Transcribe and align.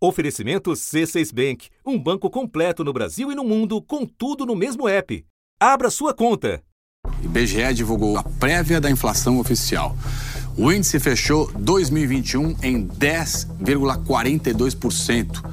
Oferecimento 0.00 0.70
C6 0.70 1.34
Bank, 1.34 1.70
um 1.84 1.98
banco 1.98 2.30
completo 2.30 2.84
no 2.84 2.92
Brasil 2.92 3.32
e 3.32 3.34
no 3.34 3.42
mundo, 3.42 3.82
com 3.82 4.06
tudo 4.06 4.46
no 4.46 4.54
mesmo 4.54 4.88
app. 4.88 5.26
Abra 5.58 5.90
sua 5.90 6.14
conta. 6.14 6.62
IBGE 7.20 7.74
divulgou 7.74 8.16
a 8.16 8.22
prévia 8.22 8.80
da 8.80 8.88
inflação 8.88 9.40
oficial. 9.40 9.96
O 10.56 10.70
índice 10.70 11.00
fechou 11.00 11.50
2021 11.52 12.54
em 12.62 12.86
10,42%, 12.86 15.44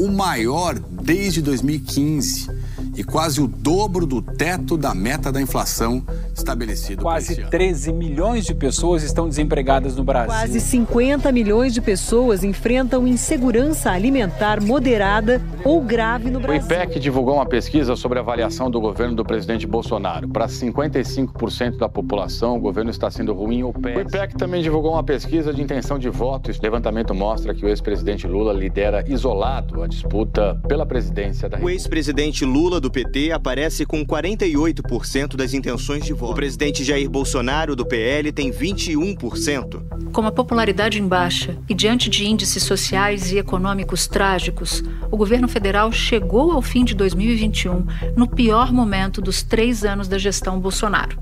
o 0.00 0.08
maior 0.08 0.76
desde 0.78 1.40
2015 1.40 2.50
e 2.96 3.02
quase 3.02 3.40
o 3.40 3.46
dobro 3.46 4.06
do 4.06 4.20
teto 4.20 4.76
da 4.76 4.94
meta 4.94 5.32
da 5.32 5.40
inflação 5.40 6.02
estabelecido 6.34 7.02
Quase 7.02 7.36
13 7.36 7.92
milhões 7.92 8.44
de 8.44 8.54
pessoas 8.54 9.02
estão 9.02 9.28
desempregadas 9.28 9.96
no 9.96 10.04
Brasil. 10.04 10.32
Quase 10.32 10.60
50 10.60 11.32
milhões 11.32 11.72
de 11.72 11.80
pessoas 11.80 12.44
enfrentam 12.44 13.06
insegurança 13.06 13.90
alimentar 13.90 14.62
moderada 14.62 15.40
ou 15.64 15.80
grave 15.80 16.30
no 16.30 16.40
Brasil. 16.40 16.62
O 16.62 16.64
IPEC 16.64 17.00
divulgou 17.00 17.34
uma 17.36 17.46
pesquisa 17.46 17.96
sobre 17.96 18.18
a 18.18 18.22
avaliação 18.22 18.70
do 18.70 18.80
governo 18.80 19.14
do 19.14 19.24
presidente 19.24 19.66
Bolsonaro. 19.66 20.28
Para 20.28 20.46
55% 20.46 21.78
da 21.78 21.88
população, 21.88 22.56
o 22.56 22.60
governo 22.60 22.90
está 22.90 23.10
sendo 23.10 23.32
ruim 23.32 23.62
ou 23.62 23.72
péssimo. 23.72 24.04
O 24.04 24.08
IPEC 24.08 24.36
também 24.36 24.62
divulgou 24.62 24.92
uma 24.92 25.04
pesquisa 25.04 25.52
de 25.52 25.62
intenção 25.62 25.98
de 25.98 26.10
voto. 26.10 26.50
Esse 26.50 26.60
levantamento 26.60 27.14
mostra 27.14 27.54
que 27.54 27.64
o 27.64 27.68
ex-presidente 27.68 28.26
Lula 28.26 28.52
lidera 28.52 29.04
isolado 29.08 29.82
a 29.82 29.86
disputa 29.86 30.60
pela 30.68 30.84
presidência 30.84 31.48
da 31.48 31.56
República. 31.56 31.66
O 31.66 31.70
ex-presidente 31.70 32.44
Lula 32.44 32.81
do 32.82 32.90
PT 32.90 33.30
aparece 33.30 33.86
com 33.86 34.04
48% 34.04 35.36
das 35.36 35.54
intenções 35.54 36.04
de 36.04 36.12
voto. 36.12 36.32
O 36.32 36.34
presidente 36.34 36.84
Jair 36.84 37.08
Bolsonaro, 37.08 37.76
do 37.76 37.86
PL, 37.86 38.32
tem 38.32 38.50
21%. 38.50 40.10
Com 40.12 40.26
a 40.26 40.32
popularidade 40.32 41.00
em 41.00 41.06
baixa 41.06 41.56
e 41.68 41.74
diante 41.74 42.10
de 42.10 42.26
índices 42.26 42.64
sociais 42.64 43.32
e 43.32 43.38
econômicos 43.38 44.06
trágicos, 44.06 44.82
o 45.10 45.16
governo 45.16 45.48
federal 45.48 45.90
chegou 45.92 46.50
ao 46.50 46.60
fim 46.60 46.84
de 46.84 46.94
2021 46.94 47.86
no 48.16 48.28
pior 48.28 48.72
momento 48.72 49.22
dos 49.22 49.42
três 49.42 49.84
anos 49.84 50.08
da 50.08 50.18
gestão 50.18 50.60
Bolsonaro. 50.60 51.16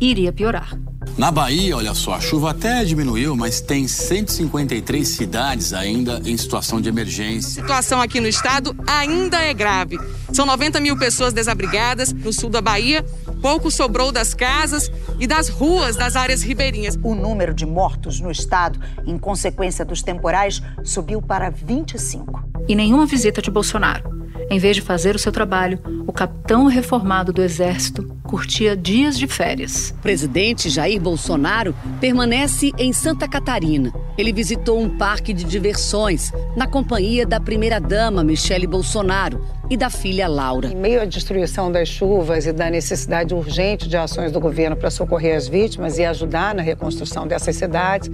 Iria 0.00 0.32
piorar. 0.32 0.78
Na 1.16 1.30
Bahia, 1.30 1.76
olha 1.76 1.92
só, 1.92 2.14
a 2.14 2.20
chuva 2.20 2.50
até 2.50 2.84
diminuiu, 2.84 3.36
mas 3.36 3.60
tem 3.60 3.86
153 3.86 5.06
cidades 5.06 5.74
ainda 5.74 6.22
em 6.24 6.36
situação 6.36 6.80
de 6.80 6.88
emergência. 6.88 7.60
A 7.60 7.66
situação 7.66 8.00
aqui 8.00 8.18
no 8.18 8.26
estado 8.26 8.74
ainda 8.86 9.38
é 9.38 9.52
grave. 9.52 10.00
São 10.32 10.46
90 10.46 10.80
mil 10.80 10.98
pessoas 10.98 11.34
desabrigadas 11.34 12.12
no 12.12 12.32
sul 12.32 12.48
da 12.48 12.62
Bahia. 12.62 13.04
Pouco 13.42 13.70
sobrou 13.70 14.10
das 14.10 14.32
casas 14.32 14.90
e 15.20 15.26
das 15.26 15.48
ruas 15.50 15.96
das 15.96 16.16
áreas 16.16 16.42
ribeirinhas. 16.42 16.98
O 17.02 17.14
número 17.14 17.52
de 17.52 17.66
mortos 17.66 18.18
no 18.18 18.30
estado, 18.30 18.80
em 19.06 19.18
consequência 19.18 19.84
dos 19.84 20.02
temporais, 20.02 20.62
subiu 20.82 21.20
para 21.20 21.50
25. 21.50 22.42
E 22.66 22.74
nenhuma 22.74 23.04
visita 23.04 23.42
de 23.42 23.50
Bolsonaro. 23.50 24.22
Em 24.50 24.58
vez 24.58 24.76
de 24.76 24.82
fazer 24.82 25.14
o 25.14 25.18
seu 25.18 25.30
trabalho, 25.30 25.78
o 26.06 26.12
capitão 26.12 26.66
reformado 26.66 27.32
do 27.32 27.42
Exército 27.42 28.21
curtia 28.32 28.74
dias 28.74 29.18
de 29.18 29.26
férias. 29.26 29.94
O 29.98 30.00
presidente 30.00 30.70
Jair 30.70 30.98
Bolsonaro 30.98 31.74
permanece 32.00 32.72
em 32.78 32.90
Santa 32.90 33.28
Catarina. 33.28 33.92
Ele 34.16 34.32
visitou 34.32 34.78
um 34.78 34.88
parque 34.98 35.32
de 35.32 35.44
diversões 35.44 36.32
na 36.54 36.66
companhia 36.66 37.26
da 37.26 37.40
primeira-dama 37.40 38.22
Michele 38.22 38.66
Bolsonaro 38.66 39.44
e 39.70 39.76
da 39.76 39.88
filha 39.88 40.28
Laura. 40.28 40.68
Em 40.68 40.76
meio 40.76 41.00
à 41.00 41.06
destruição 41.06 41.72
das 41.72 41.88
chuvas 41.88 42.44
e 42.46 42.52
da 42.52 42.68
necessidade 42.68 43.32
urgente 43.34 43.88
de 43.88 43.96
ações 43.96 44.30
do 44.30 44.38
governo 44.38 44.76
para 44.76 44.90
socorrer 44.90 45.34
as 45.34 45.48
vítimas 45.48 45.96
e 45.96 46.04
ajudar 46.04 46.54
na 46.54 46.60
reconstrução 46.60 47.26
dessas 47.26 47.56
cidades, 47.56 48.10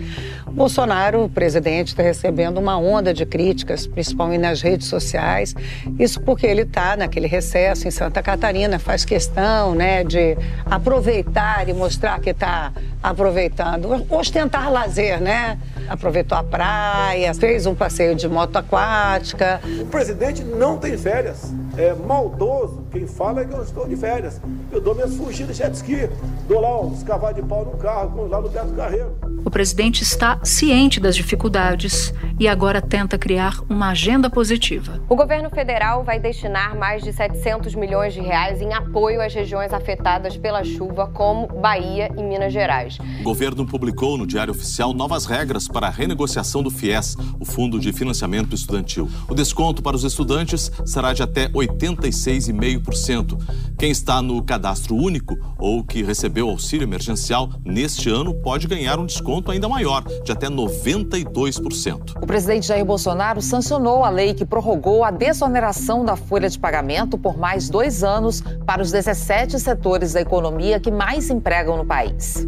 Bolsonaro, 0.47 1.25
o 1.25 1.29
presidente, 1.29 1.89
está 1.89 2.03
recebendo 2.03 2.59
uma 2.59 2.79
onda 2.79 3.13
de 3.13 3.27
críticas, 3.27 3.87
principalmente 3.87 4.41
nas 4.41 4.63
redes 4.63 4.87
sociais. 4.87 5.55
Isso 5.99 6.21
porque 6.21 6.47
ele 6.47 6.63
está 6.63 6.97
naquele 6.97 7.27
recesso 7.27 7.89
em 7.89 7.91
Santa 7.91 8.23
Catarina, 8.23 8.79
faz 8.79 9.05
questão 9.05 9.75
né, 9.75 10.05
de 10.05 10.37
aproveitar 10.65 11.69
e 11.69 11.73
mostrar 11.73 12.21
que 12.21 12.31
está 12.31 12.73
aproveitando, 13.03 14.07
ostentar 14.11 14.71
lazer, 14.71 15.21
né? 15.21 15.59
Aproveitou 15.89 16.37
a 16.37 16.45
praia, 16.45 17.33
fez 17.35 17.67
um 17.67 17.75
passeio 17.75 18.15
de 18.15 18.29
moto 18.29 18.57
aquática. 18.57 19.61
O 19.81 19.87
presidente 19.87 20.45
não 20.45 20.77
tem 20.77 20.97
férias. 20.99 21.53
É 21.77 21.95
maldoso 21.95 22.85
quem 22.91 23.07
fala 23.07 23.45
que 23.45 23.55
eu 23.55 23.63
estou 23.63 23.89
de 23.89 23.97
férias. 23.97 24.41
Eu 24.71 24.81
dou 24.81 24.95
minhas 24.95 25.15
fugidas 25.15 25.57
de 25.57 25.63
jet 25.63 25.75
ski, 25.75 26.11
dou 26.47 26.61
lá 26.61 26.81
uns 26.81 27.03
cavalos 27.03 27.37
de 27.37 27.43
pau 27.43 27.65
no 27.65 27.77
carro, 27.79 28.27
lá 28.27 28.41
no 28.41 28.49
Beto 28.49 28.73
Carreiro. 28.75 29.28
O 29.45 29.51
presidente 29.51 30.03
está 30.03 30.41
ciente 30.43 30.99
das 31.01 31.15
dificuldades 31.17 32.13
e 32.39 32.47
agora 32.47 32.83
tenta 32.83 33.17
criar 33.17 33.61
uma 33.69 33.91
agenda 33.91 34.29
positiva. 34.29 35.01
O 35.09 35.17
governo 35.17 35.49
federal 35.49 36.05
vai 36.05 36.19
destinar 36.21 36.77
mais 36.77 37.03
de 37.03 37.13
700 37.13 37.75
milhões 37.75 38.13
de 38.13 38.21
reais 38.21 38.61
em 38.61 38.75
apoio 38.75 39.23
às 39.23 39.33
regiões 39.33 39.73
afetadas 39.73 40.37
pela 40.37 40.63
chuva, 40.65 41.07
como 41.09 41.47
Bahia 41.47 42.11
e 42.17 42.23
Minas 42.23 42.53
Gerais. 42.53 42.99
O 43.21 43.25
governo 43.25 43.67
publicou 43.67 44.19
no 44.19 44.27
Diário 44.27 44.53
Oficial 44.53 44.93
novas 44.93 45.25
regras 45.25 45.67
para 45.67 45.87
a 45.87 45.91
renegociação 45.91 46.63
do 46.63 46.71
FIES, 46.71 47.17
o 47.41 47.45
Fundo 47.45 47.81
de 47.81 47.93
Financiamento 47.93 48.55
Estudantil. 48.55 49.09
O 49.29 49.35
desconto 49.35 49.83
para 49.83 49.97
os 49.97 50.05
estudantes 50.05 50.71
será 50.85 51.13
de 51.13 51.23
até 51.23 51.49
86,5%. 51.49 53.39
Quem 53.79 53.91
está 53.91 54.21
no 54.21 54.43
cadastro 54.43 54.95
único 54.95 55.39
ou 55.59 55.83
que 55.85 56.03
recebeu 56.03 56.49
auxílio 56.49 56.85
emergencial 56.85 57.49
neste 57.65 58.11
ano 58.11 58.35
pode 58.35 58.67
ganhar 58.67 58.99
um 58.99 59.07
desconto 59.07 59.28
ainda 59.51 59.69
maior, 59.69 60.03
de 60.25 60.33
até 60.33 60.49
92%. 60.49 62.17
O 62.23 62.27
presidente 62.27 62.67
Jair 62.67 62.85
Bolsonaro 62.85 63.43
sancionou 63.43 64.05
a 64.05 64.11
lei 64.11 64.35
que 64.35 64.45
prorrogou 64.45 65.05
a 65.05 65.11
desoneração 65.11 66.05
da 66.05 66.17
folha 66.17 66.49
de 66.49 66.59
pagamento 66.59 67.19
por 67.19 67.37
mais 67.37 67.69
dois 67.69 68.03
anos 68.03 68.43
para 68.65 68.83
os 68.83 68.91
17 68.91 69.59
setores 69.59 70.15
da 70.15 70.21
economia 70.21 70.81
que 70.81 70.91
mais 70.91 71.31
empregam 71.31 71.77
no 71.77 71.85
país. 71.85 72.47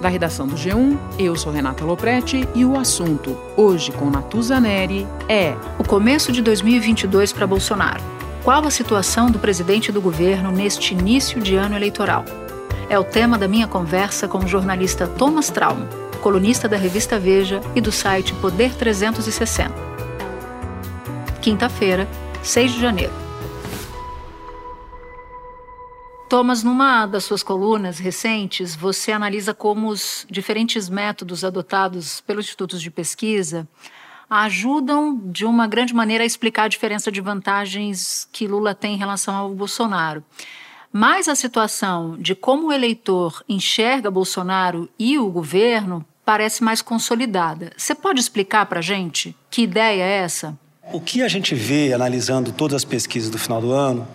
Da 0.00 0.10
redação 0.10 0.46
do 0.46 0.54
G1, 0.54 0.98
eu 1.18 1.34
sou 1.34 1.50
Renata 1.50 1.82
Loprete 1.82 2.46
e 2.54 2.62
o 2.62 2.76
assunto, 2.76 3.34
hoje 3.56 3.90
com 3.90 4.10
Natuza 4.10 4.60
Neri, 4.60 5.06
é 5.30 5.54
o 5.78 5.88
começo 5.88 6.30
de 6.30 6.42
2022 6.42 7.32
para 7.32 7.46
Bolsonaro. 7.46 8.02
Qual 8.44 8.66
a 8.66 8.70
situação 8.70 9.30
do 9.30 9.38
presidente 9.38 9.90
do 9.90 10.02
governo 10.02 10.52
neste 10.52 10.92
início 10.92 11.40
de 11.40 11.56
ano 11.56 11.74
eleitoral? 11.74 12.22
É 12.88 12.98
o 12.98 13.04
tema 13.04 13.38
da 13.38 13.48
minha 13.48 13.66
conversa 13.66 14.28
com 14.28 14.38
o 14.38 14.46
jornalista 14.46 15.06
Thomas 15.06 15.48
Traum, 15.48 15.86
colunista 16.22 16.68
da 16.68 16.76
revista 16.76 17.18
Veja 17.18 17.60
e 17.74 17.80
do 17.80 17.90
site 17.90 18.34
Poder 18.34 18.74
360. 18.74 19.72
Quinta-feira, 21.40 22.06
6 22.42 22.72
de 22.72 22.80
janeiro. 22.80 23.12
Thomas, 26.28 26.62
numa 26.62 27.06
das 27.06 27.24
suas 27.24 27.42
colunas 27.42 27.98
recentes, 27.98 28.74
você 28.74 29.12
analisa 29.12 29.54
como 29.54 29.88
os 29.88 30.26
diferentes 30.30 30.88
métodos 30.88 31.44
adotados 31.44 32.20
pelos 32.20 32.44
institutos 32.44 32.82
de 32.82 32.90
pesquisa 32.90 33.66
ajudam, 34.28 35.20
de 35.24 35.44
uma 35.44 35.66
grande 35.66 35.94
maneira, 35.94 36.24
a 36.24 36.26
explicar 36.26 36.64
a 36.64 36.68
diferença 36.68 37.12
de 37.12 37.20
vantagens 37.20 38.28
que 38.32 38.46
Lula 38.46 38.74
tem 38.74 38.94
em 38.94 38.98
relação 38.98 39.34
ao 39.34 39.50
Bolsonaro. 39.50 40.24
Mas 40.96 41.26
a 41.26 41.34
situação 41.34 42.16
de 42.20 42.36
como 42.36 42.68
o 42.68 42.72
eleitor 42.72 43.42
enxerga 43.48 44.12
Bolsonaro 44.12 44.88
e 44.96 45.18
o 45.18 45.28
governo 45.28 46.06
parece 46.24 46.62
mais 46.62 46.80
consolidada. 46.80 47.72
Você 47.76 47.96
pode 47.96 48.20
explicar 48.20 48.64
para 48.66 48.80
gente 48.80 49.34
que 49.50 49.62
ideia 49.62 50.04
é 50.04 50.18
essa? 50.18 50.56
O 50.92 51.00
que 51.00 51.20
a 51.20 51.26
gente 51.26 51.52
vê 51.52 51.92
analisando 51.92 52.52
todas 52.52 52.76
as 52.76 52.84
pesquisas 52.84 53.28
do 53.28 53.36
final 53.36 53.60
do 53.60 53.72
ano 53.72 54.06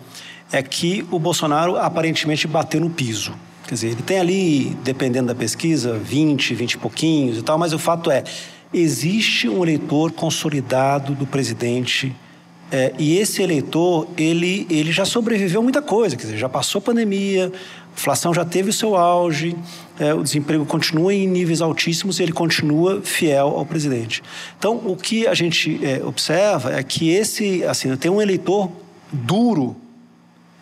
é 0.50 0.62
que 0.62 1.06
o 1.10 1.18
Bolsonaro 1.18 1.76
aparentemente 1.76 2.48
bateu 2.48 2.80
no 2.80 2.88
piso. 2.88 3.34
Quer 3.68 3.74
dizer, 3.74 3.88
ele 3.88 4.02
tem 4.02 4.18
ali, 4.18 4.70
dependendo 4.82 5.26
da 5.26 5.34
pesquisa, 5.34 5.98
20, 5.98 6.54
20 6.54 6.72
e 6.72 6.78
pouquinhos 6.78 7.36
e 7.36 7.42
tal, 7.42 7.58
mas 7.58 7.74
o 7.74 7.78
fato 7.78 8.10
é, 8.10 8.24
existe 8.72 9.50
um 9.50 9.62
eleitor 9.62 10.12
consolidado 10.12 11.14
do 11.14 11.26
presidente 11.26 12.16
é, 12.72 12.92
e 12.98 13.18
esse 13.18 13.42
eleitor, 13.42 14.06
ele, 14.16 14.66
ele 14.70 14.92
já 14.92 15.04
sobreviveu 15.04 15.60
a 15.60 15.62
muita 15.62 15.82
coisa, 15.82 16.16
quer 16.16 16.22
dizer, 16.22 16.38
já 16.38 16.48
passou 16.48 16.80
pandemia, 16.80 17.52
a 17.52 17.92
inflação 17.98 18.32
já 18.32 18.44
teve 18.44 18.70
o 18.70 18.72
seu 18.72 18.96
auge, 18.96 19.56
é, 19.98 20.14
o 20.14 20.22
desemprego 20.22 20.64
continua 20.64 21.12
em 21.12 21.26
níveis 21.26 21.60
altíssimos 21.60 22.20
e 22.20 22.22
ele 22.22 22.32
continua 22.32 23.02
fiel 23.02 23.48
ao 23.48 23.66
presidente. 23.66 24.22
Então, 24.56 24.80
o 24.84 24.96
que 24.96 25.26
a 25.26 25.34
gente 25.34 25.84
é, 25.84 26.00
observa 26.04 26.72
é 26.72 26.82
que 26.82 27.10
esse, 27.10 27.64
assim, 27.64 27.94
tem 27.96 28.10
um 28.10 28.22
eleitor 28.22 28.70
duro 29.12 29.76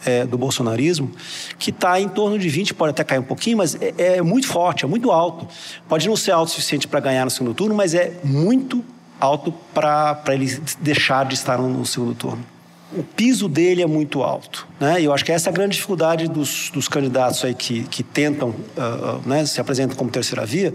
é, 0.04 0.24
do 0.24 0.38
bolsonarismo, 0.38 1.10
que 1.58 1.70
está 1.70 2.00
em 2.00 2.08
torno 2.08 2.38
de 2.38 2.48
20, 2.48 2.72
pode 2.72 2.90
até 2.90 3.04
cair 3.04 3.18
um 3.18 3.24
pouquinho, 3.24 3.58
mas 3.58 3.74
é, 3.74 4.16
é 4.16 4.22
muito 4.22 4.46
forte, 4.46 4.84
é 4.84 4.88
muito 4.88 5.10
alto. 5.10 5.46
Pode 5.88 6.08
não 6.08 6.16
ser 6.16 6.30
alto 6.30 6.48
o 6.48 6.50
suficiente 6.52 6.88
para 6.88 7.00
ganhar 7.00 7.24
no 7.24 7.30
segundo 7.30 7.54
turno, 7.54 7.74
mas 7.74 7.94
é 7.94 8.14
muito 8.24 8.82
alto 9.20 9.52
para 9.74 10.22
ele 10.28 10.60
deixar 10.80 11.24
de 11.26 11.34
estar 11.34 11.58
no, 11.58 11.84
segundo 11.84 12.14
turno. 12.14 12.44
o 12.92 13.02
piso 13.02 13.48
dele 13.48 13.82
é 13.82 13.86
muito 13.86 14.22
alto. 14.22 14.66
Né? 14.78 15.00
E 15.00 15.04
eu 15.04 15.12
acho 15.12 15.24
que 15.24 15.32
essa 15.32 15.48
é 15.48 15.50
a 15.50 15.54
grande 15.54 15.76
dificuldade 15.76 16.28
dos, 16.28 16.70
dos 16.70 16.88
candidatos 16.88 17.44
aí 17.44 17.54
que, 17.54 17.84
que 17.84 18.02
tentam, 18.02 18.50
uh, 18.50 19.26
né, 19.26 19.44
se 19.44 19.60
apresentam 19.60 19.96
como 19.96 20.10
terceira 20.10 20.46
via, 20.46 20.72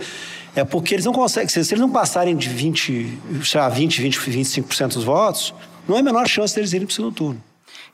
é 0.56 0.63
porque 0.63 0.94
eles 0.94 1.06
não 1.06 1.13
conseguem, 1.13 1.50
se, 1.50 1.60
eles 1.60 1.80
não 1.80 1.90
passarem 1.90 2.36
de 2.36 2.50
20, 2.50 3.19
sei 3.44 3.60
lá, 3.60 3.69
20, 3.69 4.01
20, 4.01 4.19
25% 4.19 4.94
dos 4.94 5.04
votos, 5.04 5.54
não 5.88 5.98
é 5.98 6.00
a 6.00 6.04
menor 6.04 6.28
chance 6.28 6.54
deles 6.54 6.74
irem 6.74 6.86
para 6.86 6.92
o 6.92 6.96
segundo 6.96 7.13
turno. 7.13 7.42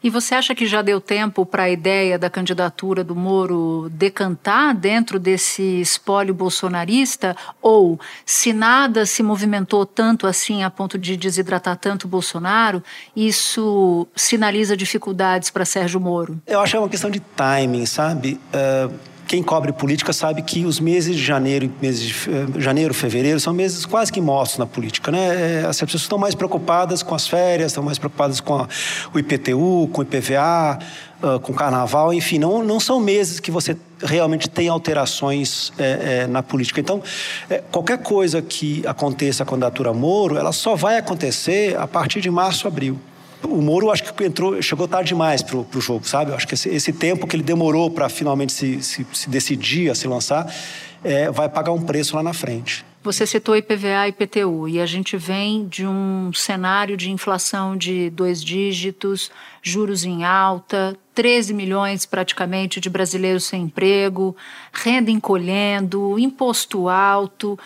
E 0.01 0.09
você 0.09 0.33
acha 0.35 0.55
que 0.55 0.65
já 0.65 0.81
deu 0.81 1.01
tempo 1.01 1.45
para 1.45 1.63
a 1.63 1.69
ideia 1.69 2.17
da 2.17 2.29
candidatura 2.29 3.03
do 3.03 3.15
Moro 3.15 3.89
decantar 3.91 4.73
dentro 4.73 5.19
desse 5.19 5.61
espólio 5.81 6.33
bolsonarista? 6.33 7.35
Ou, 7.61 7.99
se 8.25 8.53
nada 8.53 9.05
se 9.05 9.21
movimentou 9.21 9.85
tanto 9.85 10.25
assim 10.25 10.63
a 10.63 10.69
ponto 10.69 10.97
de 10.97 11.17
desidratar 11.17 11.75
tanto 11.75 12.07
Bolsonaro, 12.07 12.81
isso 13.13 14.07
sinaliza 14.15 14.77
dificuldades 14.77 15.49
para 15.49 15.65
Sérgio 15.65 15.99
Moro? 15.99 16.39
Eu 16.47 16.61
acho 16.61 16.71
que 16.71 16.77
é 16.77 16.79
uma 16.79 16.89
questão 16.89 17.09
de 17.09 17.19
timing, 17.19 17.85
sabe? 17.85 18.39
Uh 18.53 19.09
quem 19.29 19.43
cobre 19.43 19.71
política 19.71 20.11
sabe 20.11 20.41
que 20.41 20.65
os 20.65 20.79
meses 20.79 21.15
de 21.15 21.23
janeiro, 21.23 21.71
meses 21.79 22.01
de 22.01 22.15
eh, 22.31 22.59
janeiro, 22.59 22.95
fevereiro 22.95 23.39
são 23.39 23.53
meses 23.53 23.85
quase 23.85 24.11
que 24.11 24.19
mortos 24.19 24.57
na 24.57 24.65
política, 24.65 25.11
né? 25.11 25.67
As 25.67 25.79
pessoas 25.79 26.01
estão 26.01 26.17
mais 26.17 26.33
preocupadas 26.33 27.03
com 27.03 27.13
as 27.13 27.27
férias, 27.27 27.71
estão 27.71 27.83
mais 27.83 27.99
preocupadas 27.99 28.39
com 28.39 28.55
a, 28.55 28.67
o 29.13 29.19
IPTU, 29.19 29.87
com 29.93 30.01
o 30.01 30.03
IPVA, 30.03 30.79
uh, 31.21 31.39
com 31.41 31.51
o 31.51 31.55
Carnaval, 31.55 32.11
enfim, 32.11 32.39
não, 32.39 32.63
não 32.63 32.79
são 32.79 32.99
meses 32.99 33.39
que 33.39 33.51
você 33.51 33.77
realmente 34.01 34.49
tem 34.49 34.67
alterações 34.67 35.71
é, 35.77 36.21
é, 36.21 36.27
na 36.27 36.41
política. 36.41 36.79
Então, 36.79 36.99
é, 37.51 37.61
qualquer 37.71 37.99
coisa 37.99 38.41
que 38.41 38.81
aconteça 38.87 39.45
com 39.45 39.53
a 39.53 39.57
candidatura 39.59 39.93
Moro, 39.93 40.37
ela 40.37 40.51
só 40.51 40.75
vai 40.75 40.97
acontecer 40.97 41.77
a 41.77 41.85
partir 41.85 42.19
de 42.19 42.31
março, 42.31 42.67
abril 42.67 42.99
o 43.43 43.61
Moro 43.61 43.91
acho 43.91 44.13
que 44.13 44.23
entrou, 44.23 44.61
chegou 44.61 44.87
tarde 44.87 45.09
demais 45.09 45.41
pro, 45.41 45.63
pro 45.63 45.79
jogo, 45.79 46.07
sabe? 46.07 46.31
Eu 46.31 46.35
acho 46.35 46.47
que 46.47 46.53
esse, 46.53 46.69
esse 46.69 46.93
tempo 46.93 47.27
que 47.27 47.35
ele 47.35 47.43
demorou 47.43 47.89
para 47.89 48.09
finalmente 48.09 48.51
se, 48.51 48.81
se, 48.81 49.05
se, 49.13 49.29
decidir 49.29 49.89
a 49.89 49.95
se 49.95 50.07
lançar 50.07 50.53
é, 51.03 51.31
vai 51.31 51.47
pagar 51.47 51.71
um 51.71 51.81
preço 51.81 52.15
lá 52.15 52.23
na 52.23 52.33
frente. 52.33 52.85
Você 53.01 53.25
citou 53.25 53.55
IPVA 53.55 54.07
e 54.07 54.09
IPTU 54.09 54.67
e 54.67 54.81
a 54.81 54.85
gente 54.85 55.15
vem 55.15 55.65
de 55.65 55.87
um 55.87 56.33
cenário 56.33 56.97
de 56.97 57.09
inflação 57.09 57.77
de 57.77 58.09
dois 58.09 58.43
dígitos, 58.43 59.31
juros 59.61 60.03
em 60.03 60.25
alta, 60.25 60.97
13 61.15 61.53
milhões 61.53 62.05
praticamente 62.05 62.81
de 62.81 62.89
brasileiros 62.89 63.45
sem 63.45 63.63
emprego, 63.63 64.35
renda 64.73 65.09
encolhendo, 65.09 66.19
imposto 66.19 66.89
alto. 66.89 67.57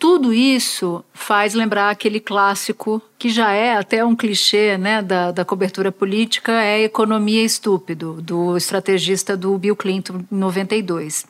Tudo 0.00 0.32
isso 0.32 1.04
faz 1.12 1.52
lembrar 1.52 1.90
aquele 1.90 2.20
clássico 2.20 3.02
que 3.18 3.28
já 3.28 3.52
é 3.52 3.76
até 3.76 4.02
um 4.02 4.16
clichê 4.16 4.78
né, 4.78 5.02
da, 5.02 5.30
da 5.30 5.44
cobertura 5.44 5.92
política, 5.92 6.52
é 6.52 6.82
Economia 6.82 7.44
Estúpido, 7.44 8.14
do 8.22 8.56
estrategista 8.56 9.36
do 9.36 9.58
Bill 9.58 9.76
Clinton 9.76 10.24
em 10.32 10.36
92. 10.36 11.26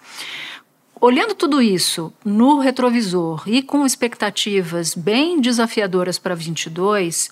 Olhando 1.00 1.34
tudo 1.34 1.60
isso 1.60 2.12
no 2.24 2.60
retrovisor 2.60 3.42
e 3.44 3.60
com 3.60 3.84
expectativas 3.84 4.94
bem 4.94 5.40
desafiadoras 5.40 6.16
para 6.16 6.36
22, 6.36 7.28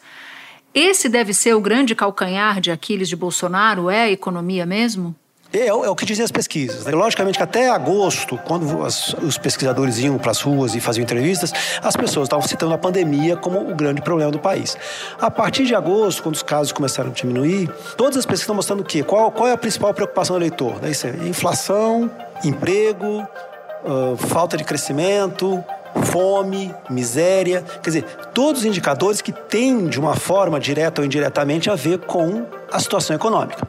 esse 0.75 1.08
deve 1.08 1.32
ser 1.32 1.55
o 1.55 1.61
grande 1.61 1.94
calcanhar 1.94 2.61
de 2.61 2.73
Aquiles 2.73 3.08
de 3.08 3.14
Bolsonaro, 3.14 3.88
é 3.88 4.02
a 4.02 4.11
economia 4.11 4.67
mesmo? 4.67 5.14
É, 5.53 5.69
é, 5.69 5.73
o 5.73 5.97
que 5.97 6.05
dizem 6.05 6.25
as 6.25 6.31
pesquisas. 6.31 6.85
Né? 6.85 6.93
Logicamente 6.93 7.39
que 7.39 7.43
até 7.43 7.71
agosto, 7.71 8.39
quando 8.47 8.85
as, 8.85 9.15
os 9.15 9.39
pesquisadores 9.39 9.99
iam 9.99 10.19
para 10.19 10.31
as 10.31 10.43
ruas 10.43 10.75
e 10.75 10.81
faziam 10.81 11.03
entrevistas, 11.03 11.53
as 11.83 11.97
pessoas 11.97 12.27
estavam 12.27 12.47
citando 12.47 12.75
a 12.75 12.79
pandemia 12.79 13.35
como 13.35 13.59
o 13.59 13.75
grande 13.75 14.03
problema 14.03 14.31
do 14.31 14.39
país. 14.39 14.77
A 15.19 15.31
partir 15.31 15.65
de 15.65 15.75
agosto, 15.75 16.23
quando 16.23 16.35
os 16.35 16.43
casos 16.43 16.71
começaram 16.73 17.11
a 17.11 17.12
diminuir, 17.12 17.69
todas 17.97 18.19
as 18.19 18.27
pesquisas 18.27 18.43
estão 18.43 18.55
mostrando 18.55 18.81
o 18.81 18.85
quê? 18.85 19.03
Qual, 19.03 19.31
qual 19.33 19.49
é 19.49 19.53
a 19.53 19.56
principal 19.56 19.95
preocupação 19.95 20.37
do 20.37 20.45
eleitor? 20.45 20.85
Isso 20.85 21.06
é 21.06 21.11
inflação, 21.27 22.11
emprego, 22.45 23.27
uh, 23.85 24.17
falta 24.19 24.55
de 24.55 24.65
crescimento, 24.65 25.65
fome, 26.05 26.75
miséria. 26.91 27.65
Quer 27.83 27.91
dizer, 27.91 28.05
todos 28.35 28.61
os 28.61 28.67
indicadores 28.67 29.23
que 29.23 29.33
têm, 29.33 29.87
de 29.87 29.99
uma 29.99 30.15
forma 30.15 30.61
direta 30.61 31.00
ou 31.00 31.06
indiretamente, 31.06 31.71
a 31.71 31.75
ver 31.75 32.00
com 32.00 32.45
a 32.71 32.79
situação 32.79 33.17
econômica. 33.17 33.67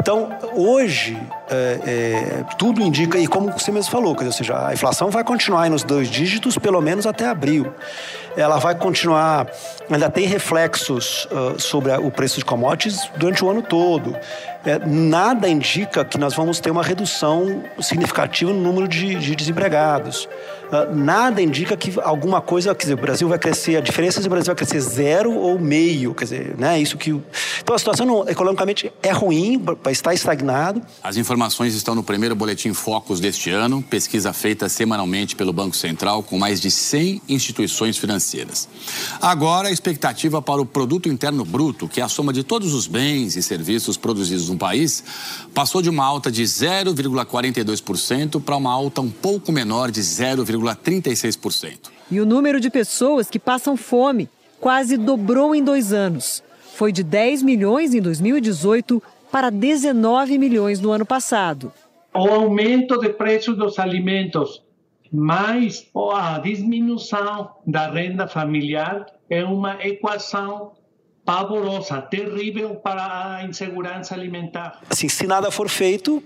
Então, 0.00 0.30
hoje, 0.54 1.14
é, 1.50 1.78
é, 1.84 2.44
tudo 2.56 2.80
indica, 2.80 3.18
e 3.18 3.26
como 3.26 3.52
você 3.52 3.70
mesmo 3.70 3.90
falou, 3.90 4.14
dizer, 4.14 4.26
ou 4.28 4.32
seja, 4.32 4.66
a 4.66 4.72
inflação 4.72 5.10
vai 5.10 5.22
continuar 5.22 5.68
nos 5.68 5.82
dois 5.82 6.08
dígitos 6.08 6.56
pelo 6.56 6.80
menos 6.80 7.06
até 7.06 7.26
abril. 7.26 7.70
Ela 8.34 8.56
vai 8.56 8.74
continuar, 8.74 9.46
ainda 9.90 10.08
tem 10.08 10.26
reflexos 10.26 11.26
uh, 11.26 11.60
sobre 11.60 11.92
o 11.92 12.10
preço 12.10 12.38
de 12.38 12.46
commodities 12.46 13.10
durante 13.16 13.44
o 13.44 13.50
ano 13.50 13.60
todo. 13.60 14.16
É, 14.64 14.78
nada 14.86 15.48
indica 15.48 16.04
que 16.04 16.18
nós 16.18 16.34
vamos 16.34 16.60
ter 16.60 16.70
uma 16.70 16.82
redução 16.82 17.62
significativa 17.80 18.52
no 18.52 18.60
número 18.60 18.86
de, 18.86 19.14
de 19.14 19.34
desempregados. 19.34 20.28
Ah, 20.72 20.86
nada 20.92 21.42
indica 21.42 21.76
que 21.76 21.98
alguma 22.00 22.40
coisa, 22.40 22.74
quer 22.74 22.82
dizer, 22.82 22.94
o 22.94 22.98
Brasil 22.98 23.28
vai 23.28 23.38
crescer, 23.38 23.76
a 23.76 23.80
diferença 23.80 24.20
do 24.20 24.28
Brasil 24.28 24.46
vai 24.46 24.56
crescer 24.56 24.80
zero 24.80 25.32
ou 25.32 25.58
meio, 25.58 26.14
quer 26.14 26.24
dizer, 26.24 26.54
né? 26.56 26.80
Isso 26.80 26.96
que 26.96 27.10
então 27.60 27.74
a 27.74 27.78
situação 27.78 28.06
não, 28.06 28.28
economicamente 28.28 28.92
é 29.02 29.10
ruim, 29.10 29.62
está 29.90 30.14
estagnado. 30.14 30.80
As 31.02 31.16
informações 31.16 31.74
estão 31.74 31.94
no 31.94 32.02
primeiro 32.02 32.36
boletim 32.36 32.72
Focus 32.72 33.18
deste 33.18 33.50
ano, 33.50 33.82
pesquisa 33.82 34.32
feita 34.32 34.68
semanalmente 34.68 35.34
pelo 35.34 35.52
Banco 35.52 35.76
Central 35.76 36.22
com 36.22 36.38
mais 36.38 36.60
de 36.60 36.70
100 36.70 37.22
instituições 37.28 37.96
financeiras. 37.98 38.68
Agora 39.20 39.68
a 39.68 39.72
expectativa 39.72 40.40
para 40.40 40.60
o 40.60 40.66
produto 40.66 41.08
interno 41.08 41.44
bruto, 41.44 41.88
que 41.88 42.00
é 42.00 42.04
a 42.04 42.08
soma 42.08 42.32
de 42.32 42.44
todos 42.44 42.74
os 42.74 42.86
bens 42.86 43.36
e 43.36 43.42
serviços 43.42 43.96
produzidos 43.96 44.49
no 44.50 44.58
país, 44.58 45.02
passou 45.54 45.80
de 45.80 45.88
uma 45.88 46.04
alta 46.04 46.30
de 46.30 46.42
0,42% 46.42 48.42
para 48.42 48.56
uma 48.56 48.72
alta 48.72 49.00
um 49.00 49.10
pouco 49.10 49.50
menor 49.50 49.90
de 49.90 50.00
0,42%. 50.00 50.90
0,36%. 50.90 51.90
E 52.10 52.20
o 52.20 52.26
número 52.26 52.60
de 52.60 52.70
pessoas 52.70 53.28
que 53.28 53.38
passam 53.38 53.76
fome 53.76 54.28
quase 54.60 54.96
dobrou 54.96 55.54
em 55.54 55.62
dois 55.62 55.92
anos. 55.92 56.42
Foi 56.74 56.92
de 56.92 57.02
10 57.02 57.42
milhões 57.42 57.94
em 57.94 58.00
2018 58.00 59.02
para 59.30 59.50
19 59.50 60.38
milhões 60.38 60.80
no 60.80 60.90
ano 60.90 61.06
passado. 61.06 61.72
O 62.12 62.28
aumento 62.28 62.98
de 62.98 63.10
preços 63.10 63.56
dos 63.56 63.78
alimentos 63.78 64.62
mais 65.12 65.88
a 66.14 66.38
diminuição 66.38 67.50
da 67.66 67.90
renda 67.90 68.28
familiar 68.28 69.06
é 69.28 69.44
uma 69.44 69.74
equação 69.84 70.72
pavorosa, 71.30 72.02
terrível 72.02 72.74
para 72.74 73.36
a 73.36 73.44
insegurança 73.44 74.16
alimentar. 74.16 74.80
Assim, 74.90 75.08
se 75.08 75.28
nada 75.28 75.48
for 75.48 75.68
feito, 75.68 76.20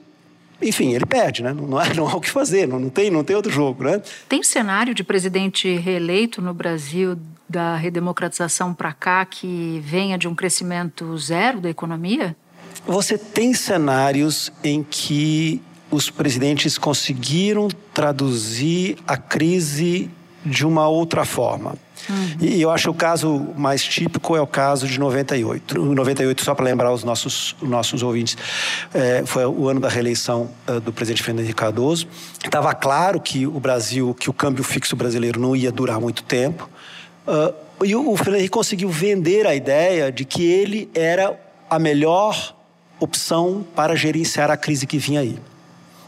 enfim, 0.62 0.94
ele 0.94 1.04
perde, 1.04 1.42
né? 1.42 1.52
Não, 1.52 1.78
há, 1.78 1.92
não 1.92 2.08
há 2.08 2.16
o 2.16 2.20
que 2.22 2.30
fazer, 2.30 2.66
não, 2.66 2.80
não, 2.80 2.88
tem, 2.88 3.10
não 3.10 3.22
tem 3.22 3.36
outro 3.36 3.52
jogo, 3.52 3.84
né? 3.84 4.00
Tem 4.26 4.42
cenário 4.42 4.94
de 4.94 5.04
presidente 5.04 5.76
reeleito 5.76 6.40
no 6.40 6.54
Brasil 6.54 7.18
da 7.46 7.76
redemocratização 7.76 8.72
para 8.72 8.94
cá 8.94 9.26
que 9.26 9.79
venha 9.84 10.17
de 10.17 10.26
um 10.26 10.34
crescimento 10.34 11.14
zero 11.19 11.60
da 11.60 11.69
economia? 11.69 12.34
Você 12.86 13.19
tem 13.19 13.52
cenários 13.52 14.50
em 14.62 14.82
que 14.82 15.60
os 15.90 16.08
presidentes 16.08 16.79
conseguiram 16.79 17.69
traduzir 17.93 18.96
a 19.06 19.19
crise 19.19 20.10
de 20.46 20.67
uma 20.67 20.88
outra 20.88 21.26
forma. 21.26 21.76
Uhum. 22.08 22.37
E 22.41 22.61
eu 22.61 22.70
acho 22.70 22.84
que 22.84 22.91
o 22.91 22.94
caso 22.94 23.46
mais 23.56 23.82
típico 23.82 24.37
é 24.37 24.41
o 24.41 24.46
caso 24.46 24.87
de 24.87 24.99
98. 24.99 25.79
98, 25.79 26.44
só 26.44 26.55
para 26.55 26.65
lembrar 26.65 26.93
os 26.93 27.05
nossos, 27.05 27.56
os 27.61 27.69
nossos 27.69 28.03
ouvintes, 28.03 28.37
é, 28.93 29.23
foi 29.25 29.44
o 29.46 29.69
ano 29.69 29.81
da 29.81 29.89
reeleição 29.89 30.51
uh, 30.69 30.81
do 30.81 30.93
presidente 30.93 31.23
Fernando 31.23 31.44
Henrique 31.44 31.58
Cardoso. 31.58 32.06
Estava 32.44 32.75
claro 32.75 33.20
que 33.20 33.46
o 33.46 33.58
Brasil, 33.61 34.15
que 34.19 34.29
o 34.29 34.32
câmbio 34.32 34.65
fixo 34.65 34.94
brasileiro 34.96 35.41
não 35.41 35.56
ia 35.56 35.73
durar 35.73 36.01
muito 36.01 36.23
tempo. 36.23 36.69
Uh, 37.27 37.55
e 37.84 37.94
o, 37.94 38.11
o 38.11 38.17
Fernando 38.17 38.37
Henrique 38.37 38.51
conseguiu 38.51 38.89
vender 38.89 39.46
a 39.46 39.55
ideia 39.55 40.13
de 40.13 40.25
que 40.25 40.44
ele 40.44 40.91
era 40.94 41.39
a 41.69 41.79
melhor 41.79 42.55
opção 43.01 43.65
para 43.75 43.96
gerenciar 43.96 44.51
a 44.51 44.56
crise 44.56 44.87
que 44.87 44.99
vinha 44.99 45.20
aí. 45.20 45.39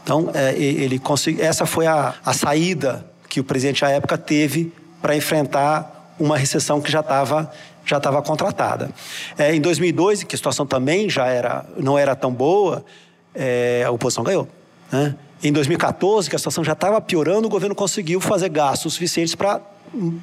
Então, 0.03 0.31
é, 0.33 0.53
ele 0.55 0.97
conseguiu, 0.99 1.43
essa 1.43 1.65
foi 1.65 1.85
a, 1.85 2.15
a 2.23 2.33
saída 2.33 3.05
que 3.27 3.41
o 3.41 3.43
presidente 3.43 3.83
à 3.83 3.89
época 3.89 4.17
teve 4.17 4.71
para 5.07 5.15
enfrentar 5.15 6.13
uma 6.19 6.37
recessão 6.37 6.81
que 6.81 6.91
já 6.91 6.99
estava 6.99 7.49
já 7.85 7.95
estava 7.95 8.21
contratada. 8.21 8.91
É, 9.37 9.55
em 9.55 9.61
2002, 9.61 10.23
que 10.23 10.35
a 10.35 10.37
situação 10.37 10.65
também 10.65 11.09
já 11.09 11.27
era 11.27 11.65
não 11.77 11.97
era 11.97 12.13
tão 12.13 12.33
boa, 12.33 12.83
é, 13.33 13.85
a 13.87 13.91
oposição 13.91 14.21
ganhou. 14.21 14.45
Né? 14.91 15.15
Em 15.41 15.53
2014, 15.53 16.29
que 16.29 16.35
a 16.35 16.39
situação 16.39 16.61
já 16.61 16.73
estava 16.73 16.99
piorando, 16.99 17.47
o 17.47 17.49
governo 17.49 17.73
conseguiu 17.73 18.19
fazer 18.19 18.49
gastos 18.49 18.95
suficientes 18.95 19.33
para 19.33 19.61
hum, 19.95 20.19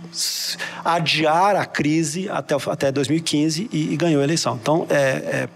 adiar 0.85 1.57
a 1.57 1.65
crise 1.65 2.29
até, 2.29 2.55
até 2.55 2.93
2015 2.93 3.71
e, 3.73 3.95
e 3.95 3.97
ganhou 3.97 4.21
a 4.21 4.25
eleição. 4.25 4.59
Então, 4.61 4.87
é, 4.91 5.49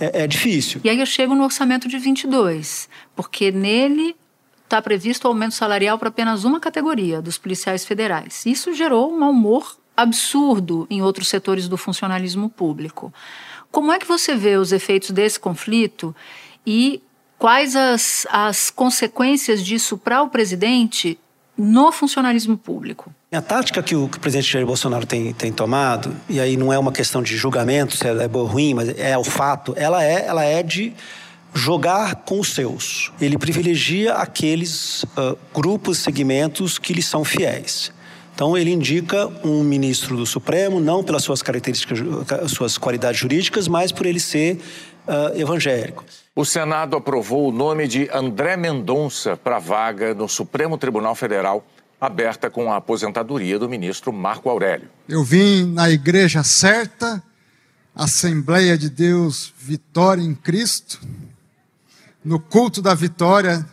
é, 0.00 0.06
é, 0.06 0.24
é 0.24 0.26
difícil. 0.26 0.80
E 0.82 0.90
aí 0.90 0.98
eu 0.98 1.06
chego 1.06 1.36
no 1.36 1.44
orçamento 1.44 1.86
de 1.86 1.96
22, 1.96 2.88
porque 3.14 3.52
nele 3.52 4.16
está 4.68 4.82
previsto 4.82 5.24
o 5.24 5.28
aumento 5.28 5.54
salarial 5.54 5.98
para 5.98 6.10
apenas 6.10 6.44
uma 6.44 6.60
categoria, 6.60 7.22
dos 7.22 7.38
policiais 7.38 7.84
federais. 7.86 8.44
Isso 8.44 8.74
gerou 8.74 9.10
um 9.10 9.28
humor 9.28 9.76
absurdo 9.96 10.86
em 10.90 11.02
outros 11.02 11.28
setores 11.28 11.66
do 11.66 11.76
funcionalismo 11.76 12.48
público. 12.48 13.12
Como 13.72 13.90
é 13.92 13.98
que 13.98 14.06
você 14.06 14.34
vê 14.34 14.56
os 14.56 14.70
efeitos 14.70 15.10
desse 15.10 15.40
conflito 15.40 16.14
e 16.66 17.02
quais 17.38 17.74
as, 17.74 18.26
as 18.30 18.70
consequências 18.70 19.64
disso 19.64 19.96
para 19.96 20.22
o 20.22 20.28
presidente 20.28 21.18
no 21.56 21.90
funcionalismo 21.90 22.56
público? 22.56 23.12
A 23.32 23.40
tática 23.40 23.82
que 23.82 23.96
o, 23.96 24.08
que 24.08 24.18
o 24.18 24.20
presidente 24.20 24.52
Jair 24.52 24.66
Bolsonaro 24.66 25.06
tem, 25.06 25.32
tem, 25.32 25.52
tomado, 25.52 26.14
e 26.28 26.38
aí 26.38 26.56
não 26.56 26.72
é 26.72 26.78
uma 26.78 26.92
questão 26.92 27.22
de 27.22 27.36
julgamento, 27.36 27.96
se 27.96 28.06
ela 28.06 28.22
é 28.22 28.28
boa 28.28 28.44
ou 28.44 28.50
ruim, 28.50 28.74
mas 28.74 28.96
é 28.98 29.16
o 29.18 29.24
fato, 29.24 29.74
ela 29.76 30.02
é, 30.04 30.26
ela 30.26 30.44
é 30.44 30.62
de 30.62 30.94
jogar 31.54 32.16
com 32.16 32.40
os 32.40 32.54
seus. 32.54 33.12
Ele 33.20 33.38
privilegia 33.38 34.14
aqueles 34.14 35.02
uh, 35.02 35.36
grupos, 35.54 35.98
segmentos 35.98 36.78
que 36.78 36.92
lhe 36.92 37.02
são 37.02 37.24
fiéis. 37.24 37.92
Então 38.34 38.56
ele 38.56 38.70
indica 38.70 39.26
um 39.44 39.64
ministro 39.64 40.16
do 40.16 40.24
Supremo 40.24 40.78
não 40.78 41.02
pelas 41.02 41.24
suas 41.24 41.42
características, 41.42 41.98
suas 42.48 42.78
qualidades 42.78 43.20
jurídicas, 43.20 43.66
mas 43.66 43.90
por 43.90 44.06
ele 44.06 44.20
ser 44.20 44.60
uh, 45.08 45.36
evangélico. 45.36 46.04
O 46.36 46.44
Senado 46.44 46.96
aprovou 46.96 47.48
o 47.48 47.52
nome 47.52 47.88
de 47.88 48.08
André 48.12 48.56
Mendonça 48.56 49.36
para 49.36 49.56
a 49.56 49.58
vaga 49.58 50.14
no 50.14 50.28
Supremo 50.28 50.78
Tribunal 50.78 51.16
Federal, 51.16 51.66
aberta 52.00 52.48
com 52.48 52.70
a 52.72 52.76
aposentadoria 52.76 53.58
do 53.58 53.68
ministro 53.68 54.12
Marco 54.12 54.48
Aurélio. 54.48 54.88
Eu 55.08 55.24
vim 55.24 55.64
na 55.64 55.90
igreja 55.90 56.44
certa, 56.44 57.20
Assembleia 57.92 58.78
de 58.78 58.88
Deus, 58.88 59.52
Vitória 59.58 60.22
em 60.22 60.32
Cristo, 60.32 61.00
no 62.28 62.38
culto 62.38 62.82
da 62.82 62.94
vitória, 62.94 63.66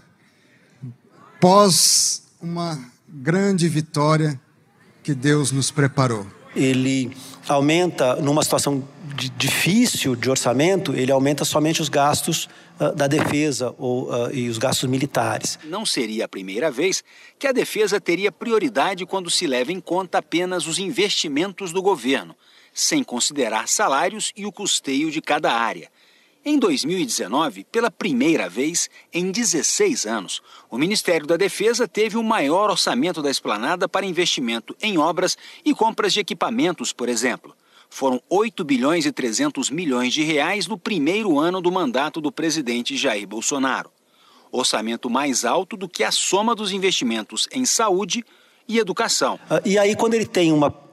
pós 1.41 2.24
uma 2.41 2.79
grande 3.05 3.67
vitória 3.67 4.39
que 5.03 5.13
Deus 5.13 5.51
nos 5.51 5.71
preparou. 5.71 6.25
Ele 6.55 7.12
aumenta, 7.50 8.15
numa 8.15 8.41
situação 8.41 8.88
de, 9.13 9.27
difícil 9.27 10.15
de 10.15 10.29
orçamento, 10.29 10.93
ele 10.95 11.12
aumenta 11.12 11.43
somente 11.43 11.81
os 11.81 11.89
gastos 11.89 12.47
uh, 12.79 12.95
da 12.95 13.07
defesa 13.07 13.75
ou, 13.77 14.09
uh, 14.09 14.33
e 14.33 14.47
os 14.47 14.57
gastos 14.57 14.89
militares. 14.89 15.59
Não 15.65 15.85
seria 15.85 16.24
a 16.24 16.29
primeira 16.29 16.71
vez 16.71 17.03
que 17.38 17.47
a 17.47 17.51
defesa 17.51 18.00
teria 18.00 18.31
prioridade 18.31 19.05
quando 19.05 19.29
se 19.29 19.45
leva 19.47 19.74
em 19.74 19.81
conta 19.81 20.19
apenas 20.19 20.65
os 20.65 20.79
investimentos 20.79 21.74
do 21.74 21.81
governo, 21.81 22.33
sem 22.74 23.03
considerar 23.03 23.67
salários 23.67 24.31
e 24.33 24.45
o 24.45 24.51
custeio 24.51 25.12
de 25.12 25.21
cada 25.21 25.51
área. 25.51 25.89
Em 26.47 26.59
2019, 26.59 27.63
pela 27.71 27.89
primeira 27.89 28.47
vez 28.47 28.87
em 29.11 29.31
16 29.31 30.05
anos, 30.05 30.43
o 30.69 30.77
Ministério 30.77 31.25
da 31.25 31.35
Defesa 31.35 31.87
teve 31.87 32.17
o 32.17 32.23
maior 32.23 32.69
orçamento 32.69 33.19
da 33.19 33.31
esplanada 33.31 33.89
para 33.89 34.05
investimento 34.05 34.75
em 34.79 34.95
obras 34.95 35.35
e 35.65 35.73
compras 35.73 36.13
de 36.13 36.19
equipamentos, 36.19 36.93
por 36.93 37.09
exemplo. 37.09 37.55
Foram 37.89 38.21
8 38.29 38.63
bilhões 38.63 39.07
e 39.07 39.11
300 39.11 39.71
milhões 39.71 40.13
de 40.13 40.21
reais 40.21 40.67
no 40.67 40.77
primeiro 40.77 41.39
ano 41.39 41.59
do 41.59 41.71
mandato 41.71 42.21
do 42.21 42.31
presidente 42.31 42.95
Jair 42.95 43.27
Bolsonaro. 43.27 43.89
Orçamento 44.51 45.09
mais 45.09 45.45
alto 45.45 45.75
do 45.75 45.89
que 45.89 46.03
a 46.03 46.11
soma 46.11 46.53
dos 46.53 46.71
investimentos 46.71 47.47
em 47.51 47.65
saúde 47.65 48.23
e 48.67 48.77
educação. 48.77 49.39
Ah, 49.49 49.63
e 49.65 49.79
aí, 49.79 49.95
quando 49.95 50.13
ele 50.13 50.27
tem 50.27 50.53
uma 50.53 50.84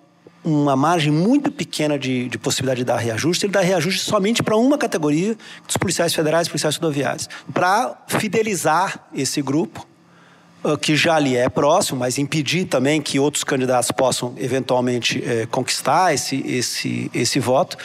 uma 0.45 0.75
margem 0.75 1.13
muito 1.13 1.51
pequena 1.51 1.99
de, 1.99 2.29
de, 2.29 2.39
possibilidade 2.39 2.81
de 2.81 2.85
dar 2.85 2.97
reajuste, 2.97 3.47
ele 3.47 3.53
dá 3.53 3.61
reajuste 3.61 4.01
somente 4.01 4.43
para 4.43 4.57
uma 4.57 4.77
categoria 4.77 5.37
dos 5.67 5.77
policiais 5.77 6.15
federais 6.15 6.49
policiais 6.49 6.77
rodoviários, 6.77 7.29
para 7.53 7.97
fidelizar 8.09 9.07
esse 9.15 9.41
grupo 9.41 9.87
que 10.81 10.95
já 10.95 11.19
lhe 11.19 11.37
é 11.37 11.49
próximo, 11.49 11.99
mas 11.99 12.19
impedir 12.19 12.67
também 12.67 13.01
que 13.03 13.19
outros 13.19 13.43
candidatos 13.43 13.91
possam 13.91 14.35
eventualmente 14.39 15.23
eh, 15.25 15.47
conquistar 15.51 16.15
esse, 16.15 16.37
esse, 16.47 17.11
esse 17.13 17.41
voto. 17.41 17.77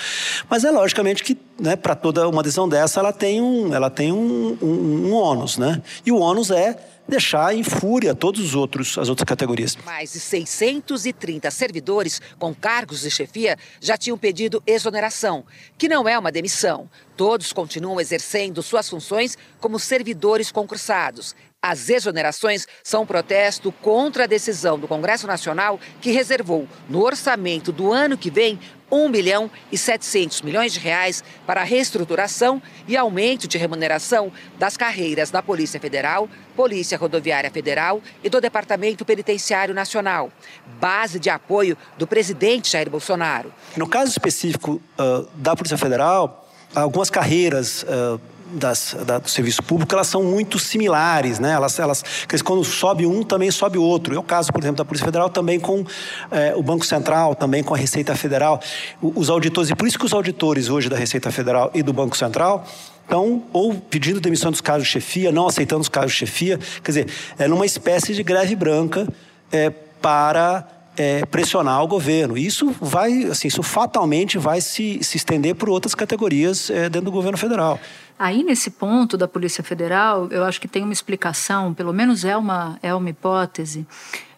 Mas 0.50 0.64
é 0.64 0.72
logicamente 0.72 1.24
que 1.24 1.38
né, 1.60 1.76
para 1.76 1.96
toda 1.96 2.28
uma 2.30 2.44
decisão 2.44 2.70
dessa 2.70 3.00
ela 3.00 3.12
tem 3.12 3.42
um, 3.42 3.74
ela 3.74 3.90
tem 3.90 4.12
um, 4.12 4.58
um, 4.62 5.08
um 5.08 5.14
ônus, 5.14 5.58
né? 5.58 5.82
E 6.06 6.12
o 6.12 6.20
ônus 6.20 6.52
é 6.52 6.78
deixar 7.08 7.56
em 7.56 7.64
fúria 7.64 8.14
todos 8.14 8.42
os 8.42 8.54
outros 8.54 8.98
as 8.98 9.10
outras 9.10 9.26
categorias. 9.26 9.76
Mais 9.86 10.14
de 10.14 10.20
630 10.20 11.50
servidores 11.50 12.22
com 12.38 12.54
cargos 12.54 13.02
de 13.02 13.10
chefia 13.10 13.58
já 13.80 13.98
tinham 13.98 14.18
pedido 14.18 14.62
exoneração, 14.68 15.46
que 15.78 15.88
não 15.88 16.08
é 16.08 16.20
uma 16.20 16.32
demissão. 16.32 16.90
Todos 17.16 17.52
continuam 17.52 18.00
exercendo 18.00 18.62
suas 18.62 18.90
funções 18.90 19.38
como 19.60 19.80
servidores 19.80 20.52
concursados. 20.52 21.34
As 21.62 21.90
exonerações 21.90 22.68
são 22.84 23.02
um 23.02 23.06
protesto 23.06 23.72
contra 23.72 24.26
a 24.26 24.28
decisão 24.28 24.78
do 24.78 24.88
Congresso 24.88 25.26
Nacional 25.26 25.80
que 26.00 26.12
reservou 26.12 26.68
no 26.88 27.04
orçamento 27.04 27.72
do 27.72 27.92
ano 27.92 28.16
que 28.16 28.30
vem 28.30 28.60
1 28.92 29.12
bilhão 29.12 29.50
e 29.72 29.78
700 29.78 30.44
milhões 30.44 30.72
de 30.74 30.80
reais 30.80 31.24
para 31.48 31.62
a 31.62 31.64
reestruturação 31.64 32.62
e 32.88 32.96
aumento 32.96 33.48
de 33.48 33.58
remuneração 33.58 34.32
das 34.60 34.78
carreiras 34.78 35.32
da 35.32 35.42
Polícia 35.42 35.80
Federal, 35.80 36.30
Polícia 36.56 36.96
Rodoviária 36.96 37.50
Federal 37.50 38.04
e 38.24 38.30
do 38.30 38.40
Departamento 38.40 39.04
Penitenciário 39.04 39.74
Nacional, 39.74 40.32
base 40.80 41.20
de 41.20 41.32
apoio 41.32 41.76
do 41.98 42.06
presidente 42.06 42.72
Jair 42.72 42.90
Bolsonaro. 42.90 43.52
No 43.76 43.90
caso 43.90 44.12
específico 44.12 44.80
uh, 45.00 45.28
da 45.34 45.56
Polícia 45.56 45.78
Federal, 45.78 46.48
algumas 46.76 47.10
carreiras 47.10 47.84
uh, 47.84 48.22
das, 48.52 48.96
da, 49.06 49.20
do 49.20 49.30
serviço 49.30 49.62
público, 49.64 49.94
elas 49.94 50.08
são 50.08 50.24
muito 50.24 50.58
similares, 50.60 51.40
né? 51.40 51.52
Elas, 51.52 51.78
elas, 51.80 52.04
quando 52.44 52.64
sobe 52.64 53.06
um, 53.06 53.24
também 53.24 53.52
sobe 53.52 53.78
outro. 53.78 54.16
É 54.16 54.20
o 54.20 54.24
caso, 54.24 54.52
por 54.52 54.62
exemplo, 54.62 54.78
da 54.78 54.86
Polícia 54.86 55.06
Federal, 55.06 55.30
também 55.30 55.60
com 55.60 55.86
é, 56.32 56.54
o 56.56 56.64
Banco 56.64 56.86
Central, 56.86 57.36
também 57.36 57.64
com 57.64 57.74
a 57.74 57.78
Receita 57.78 58.16
Federal. 58.16 58.60
Os 59.02 59.30
auditores, 59.30 59.70
e 59.70 59.76
por 59.76 59.88
isso 59.88 60.00
que 60.00 60.06
os 60.06 60.14
auditores 60.14 60.70
hoje 60.70 60.90
da 60.90 60.96
Receita 60.96 61.32
Federal 61.32 61.72
e 61.74 61.84
do 61.84 61.94
Banco 61.94 62.16
Central 62.16 62.66
estão 63.04 63.44
ou 63.54 63.74
pedindo 63.74 64.20
demissão 64.20 64.52
dos 64.52 64.62
casos 64.62 64.84
de 64.84 64.94
chefia, 64.94 65.32
não 65.32 65.48
aceitando 65.48 65.82
os 65.82 65.90
casos 65.90 66.12
de 66.12 66.18
chefia, 66.18 66.60
quer 66.84 66.92
dizer, 66.92 67.08
é 67.40 67.48
numa 67.48 67.66
espécie 67.66 68.14
de 68.14 68.22
greve 68.22 68.56
branca 68.56 69.08
é, 69.52 69.70
para 70.02 70.68
é, 70.98 71.26
pressionar 71.26 71.82
o 71.84 71.88
governo. 71.88 72.38
Isso 72.38 72.76
vai, 72.82 73.26
assim, 73.26 73.48
isso 73.48 73.62
fatalmente 73.62 74.38
vai 74.38 74.60
se, 74.60 75.02
se 75.04 75.16
estender 75.18 75.56
por 75.56 75.70
outras 75.70 75.94
categorias 75.94 76.70
é, 76.70 76.90
dentro 76.90 77.06
do 77.06 77.12
governo 77.12 77.38
federal. 77.38 77.80
Aí, 78.20 78.44
nesse 78.44 78.72
ponto 78.72 79.16
da 79.16 79.28
Polícia 79.28 79.64
Federal, 79.64 80.28
eu 80.32 80.44
acho 80.44 80.60
que 80.60 80.68
tem 80.68 80.84
uma 80.84 80.94
explicação, 80.94 81.74
pelo 81.74 81.94
menos 81.94 82.26
é 82.26 82.36
uma, 82.36 82.80
é 82.82 82.94
uma 82.94 83.10
hipótese, 83.10 83.86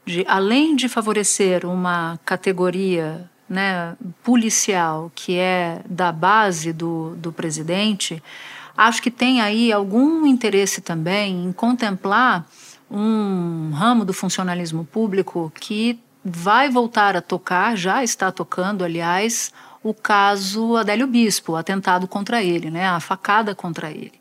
de 0.06 0.26
além 0.28 0.76
de 0.76 0.90
favorecer 0.90 1.66
uma 1.66 2.20
categoria 2.26 3.30
né, 3.48 3.96
policial 4.22 5.12
que 5.16 5.38
é 5.38 5.82
da 5.90 6.12
base 6.12 6.74
do, 6.74 7.16
do 7.16 7.32
presidente, 7.32 8.22
acho 8.76 9.02
que 9.02 9.10
tem 9.10 9.40
aí 9.40 9.72
algum 9.72 10.26
interesse 10.26 10.82
também 10.82 11.46
em 11.46 11.52
contemplar 11.54 12.46
um 12.92 13.72
ramo 13.72 14.04
do 14.04 14.14
funcionalismo 14.14 14.84
público 14.84 15.52
que 15.60 16.00
vai 16.24 16.70
voltar 16.70 17.16
a 17.16 17.22
tocar, 17.22 17.76
já 17.78 18.04
está 18.04 18.32
tocando, 18.32 18.84
aliás, 18.84 19.52
o 19.84 19.94
caso 19.94 20.76
Adélio 20.76 21.08
Bispo, 21.08 21.54
o 21.54 21.56
atentado 21.56 22.08
contra 22.08 22.44
ele, 22.44 22.70
né, 22.70 22.88
a 22.88 23.00
facada 23.00 23.56
contra 23.56 23.90
ele. 23.90 24.20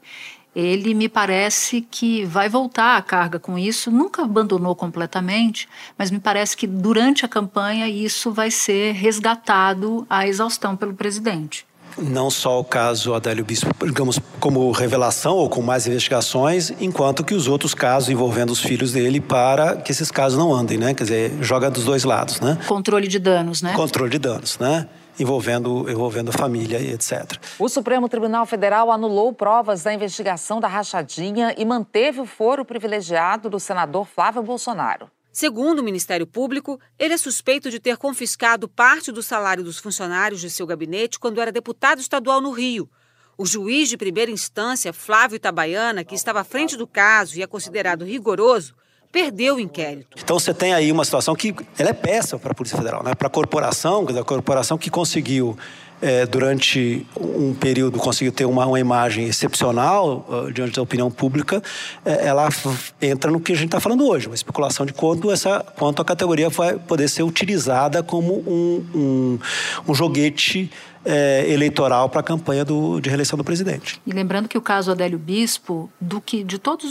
Ele 0.54 0.94
me 0.94 1.08
parece 1.08 1.82
que 1.82 2.24
vai 2.24 2.48
voltar 2.48 2.96
à 2.96 3.02
carga 3.02 3.38
com 3.38 3.58
isso, 3.58 3.90
nunca 3.90 4.22
abandonou 4.22 4.74
completamente, 4.74 5.68
mas 5.96 6.10
me 6.10 6.18
parece 6.18 6.56
que 6.56 6.66
durante 6.66 7.24
a 7.24 7.28
campanha 7.28 7.88
isso 7.88 8.32
vai 8.32 8.50
ser 8.50 8.92
resgatado 8.92 10.06
à 10.08 10.26
exaustão 10.26 10.76
pelo 10.76 10.94
presidente. 10.94 11.66
Não 11.96 12.30
só 12.30 12.60
o 12.60 12.64
caso 12.64 13.14
Adélio 13.14 13.44
Bispo, 13.44 13.70
digamos, 13.84 14.20
como 14.38 14.70
revelação 14.70 15.36
ou 15.36 15.48
com 15.48 15.62
mais 15.62 15.86
investigações, 15.86 16.72
enquanto 16.80 17.24
que 17.24 17.34
os 17.34 17.48
outros 17.48 17.74
casos 17.74 18.08
envolvendo 18.08 18.50
os 18.50 18.60
filhos 18.60 18.92
dele 18.92 19.20
para 19.20 19.76
que 19.76 19.90
esses 19.90 20.10
casos 20.10 20.38
não 20.38 20.52
andem, 20.52 20.78
né? 20.78 20.94
Quer 20.94 21.04
dizer, 21.04 21.32
joga 21.40 21.70
dos 21.70 21.84
dois 21.84 22.04
lados, 22.04 22.40
né? 22.40 22.58
Controle 22.66 23.08
de 23.08 23.18
danos, 23.18 23.62
né? 23.62 23.72
Controle 23.74 24.10
de 24.10 24.18
danos, 24.18 24.58
né? 24.58 24.88
envolvendo, 25.18 25.90
envolvendo 25.90 26.32
família 26.32 26.78
e 26.78 26.92
etc. 26.92 27.36
O 27.58 27.68
Supremo 27.68 28.08
Tribunal 28.08 28.46
Federal 28.46 28.90
anulou 28.90 29.32
provas 29.32 29.82
da 29.82 29.92
investigação 29.92 30.60
da 30.60 30.68
rachadinha 30.68 31.54
e 31.58 31.64
manteve 31.64 32.20
o 32.20 32.26
foro 32.26 32.64
privilegiado 32.64 33.50
do 33.50 33.58
senador 33.58 34.06
Flávio 34.06 34.42
Bolsonaro. 34.42 35.10
Segundo 35.40 35.78
o 35.78 35.84
Ministério 35.84 36.26
Público, 36.26 36.80
ele 36.98 37.14
é 37.14 37.16
suspeito 37.16 37.70
de 37.70 37.78
ter 37.78 37.96
confiscado 37.96 38.66
parte 38.66 39.12
do 39.12 39.22
salário 39.22 39.62
dos 39.62 39.78
funcionários 39.78 40.40
de 40.40 40.50
seu 40.50 40.66
gabinete 40.66 41.16
quando 41.16 41.40
era 41.40 41.52
deputado 41.52 42.00
estadual 42.00 42.40
no 42.40 42.50
Rio. 42.50 42.90
O 43.36 43.46
juiz 43.46 43.88
de 43.88 43.96
primeira 43.96 44.32
instância, 44.32 44.92
Flávio 44.92 45.36
Itabaiana, 45.36 46.02
que 46.02 46.16
estava 46.16 46.40
à 46.40 46.44
frente 46.44 46.76
do 46.76 46.88
caso 46.88 47.38
e 47.38 47.42
é 47.44 47.46
considerado 47.46 48.04
rigoroso, 48.04 48.74
perdeu 49.12 49.54
o 49.54 49.60
inquérito. 49.60 50.16
Então 50.20 50.40
você 50.40 50.52
tem 50.52 50.74
aí 50.74 50.90
uma 50.90 51.04
situação 51.04 51.36
que 51.36 51.54
ela 51.78 51.90
é 51.90 51.94
péssima 51.94 52.40
para 52.40 52.50
a 52.50 52.54
Polícia 52.56 52.76
Federal, 52.76 53.04
né? 53.04 53.14
para 53.14 53.28
a 53.28 53.30
corporação, 53.30 54.08
a 54.08 54.24
corporação 54.24 54.76
que 54.76 54.90
conseguiu 54.90 55.56
é, 56.00 56.26
durante 56.26 57.06
um 57.18 57.54
período 57.54 57.98
conseguiu 57.98 58.32
ter 58.32 58.44
uma, 58.44 58.66
uma 58.66 58.80
imagem 58.80 59.26
excepcional 59.26 60.26
uh, 60.28 60.52
diante 60.52 60.76
da 60.76 60.82
opinião 60.82 61.10
pública, 61.10 61.62
é, 62.04 62.26
ela 62.26 62.48
entra 63.00 63.30
no 63.30 63.40
que 63.40 63.52
a 63.52 63.56
gente 63.56 63.66
está 63.66 63.80
falando 63.80 64.06
hoje, 64.06 64.26
uma 64.26 64.34
especulação 64.34 64.86
de 64.86 64.92
quanto, 64.92 65.30
essa, 65.30 65.64
quanto 65.76 66.00
a 66.00 66.04
categoria 66.04 66.48
vai 66.48 66.78
poder 66.78 67.08
ser 67.08 67.22
utilizada 67.22 68.02
como 68.02 68.34
um, 68.34 68.86
um, 68.94 69.38
um 69.88 69.94
joguete 69.94 70.70
é, 71.08 71.50
eleitoral 71.50 72.10
para 72.10 72.20
a 72.20 72.22
campanha 72.22 72.66
do, 72.66 73.00
de 73.00 73.08
reeleição 73.08 73.38
do 73.38 73.42
presidente. 73.42 73.98
E 74.06 74.12
lembrando 74.12 74.46
que 74.46 74.58
o 74.58 74.60
caso 74.60 74.90
Adélio 74.90 75.18
Bispo, 75.18 75.90
do 75.98 76.20
que 76.20 76.44
de 76.44 76.58
todas 76.58 76.90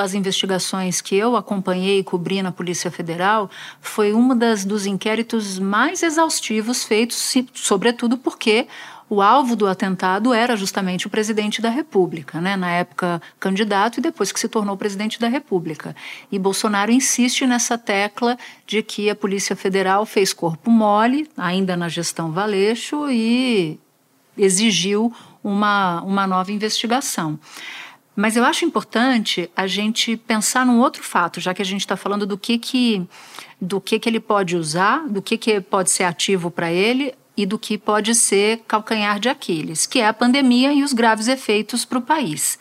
as 0.00 0.14
investigações 0.14 1.02
que 1.02 1.14
eu 1.14 1.36
acompanhei 1.36 1.98
e 1.98 2.02
cobri 2.02 2.40
na 2.40 2.50
Polícia 2.50 2.90
Federal, 2.90 3.50
foi 3.78 4.14
uma 4.14 4.34
das 4.34 4.64
dos 4.64 4.86
inquéritos 4.86 5.58
mais 5.58 6.02
exaustivos 6.02 6.84
feitos, 6.84 7.34
sobretudo 7.52 8.16
porque 8.16 8.66
o 9.10 9.22
alvo 9.22 9.56
do 9.56 9.66
atentado 9.66 10.34
era 10.34 10.56
justamente 10.56 11.06
o 11.06 11.10
presidente 11.10 11.62
da 11.62 11.70
República, 11.70 12.40
né? 12.40 12.56
na 12.56 12.70
época 12.70 13.22
candidato 13.40 13.98
e 13.98 14.00
depois 14.02 14.30
que 14.30 14.38
se 14.38 14.48
tornou 14.48 14.76
presidente 14.76 15.18
da 15.18 15.28
República. 15.28 15.96
E 16.30 16.38
Bolsonaro 16.38 16.92
insiste 16.92 17.46
nessa 17.46 17.78
tecla 17.78 18.36
de 18.66 18.82
que 18.82 19.08
a 19.08 19.14
Polícia 19.14 19.56
Federal 19.56 20.04
fez 20.04 20.32
corpo 20.32 20.70
mole, 20.70 21.28
ainda 21.36 21.76
na 21.76 21.88
gestão 21.88 22.32
Valeixo, 22.32 23.10
e 23.10 23.80
exigiu 24.36 25.12
uma, 25.42 26.02
uma 26.02 26.26
nova 26.26 26.52
investigação. 26.52 27.38
Mas 28.14 28.36
eu 28.36 28.44
acho 28.44 28.64
importante 28.64 29.48
a 29.56 29.66
gente 29.66 30.16
pensar 30.16 30.66
num 30.66 30.80
outro 30.80 31.02
fato, 31.02 31.40
já 31.40 31.54
que 31.54 31.62
a 31.62 31.64
gente 31.64 31.80
está 31.80 31.96
falando 31.96 32.26
do 32.26 32.36
que 32.36 32.58
que 32.58 33.06
do 33.60 33.80
que 33.80 33.98
que 33.98 34.08
ele 34.08 34.20
pode 34.20 34.56
usar, 34.56 35.08
do 35.08 35.22
que 35.22 35.38
que 35.38 35.60
pode 35.60 35.90
ser 35.90 36.04
ativo 36.04 36.50
para 36.50 36.70
ele 36.70 37.14
e 37.38 37.46
do 37.46 37.56
que 37.56 37.78
pode 37.78 38.16
ser 38.16 38.64
calcanhar 38.66 39.20
de 39.20 39.28
Aquiles, 39.28 39.86
que 39.86 40.00
é 40.00 40.08
a 40.08 40.12
pandemia 40.12 40.72
e 40.72 40.82
os 40.82 40.92
graves 40.92 41.28
efeitos 41.28 41.84
para 41.84 41.98
o 41.98 42.02
país. 42.02 42.58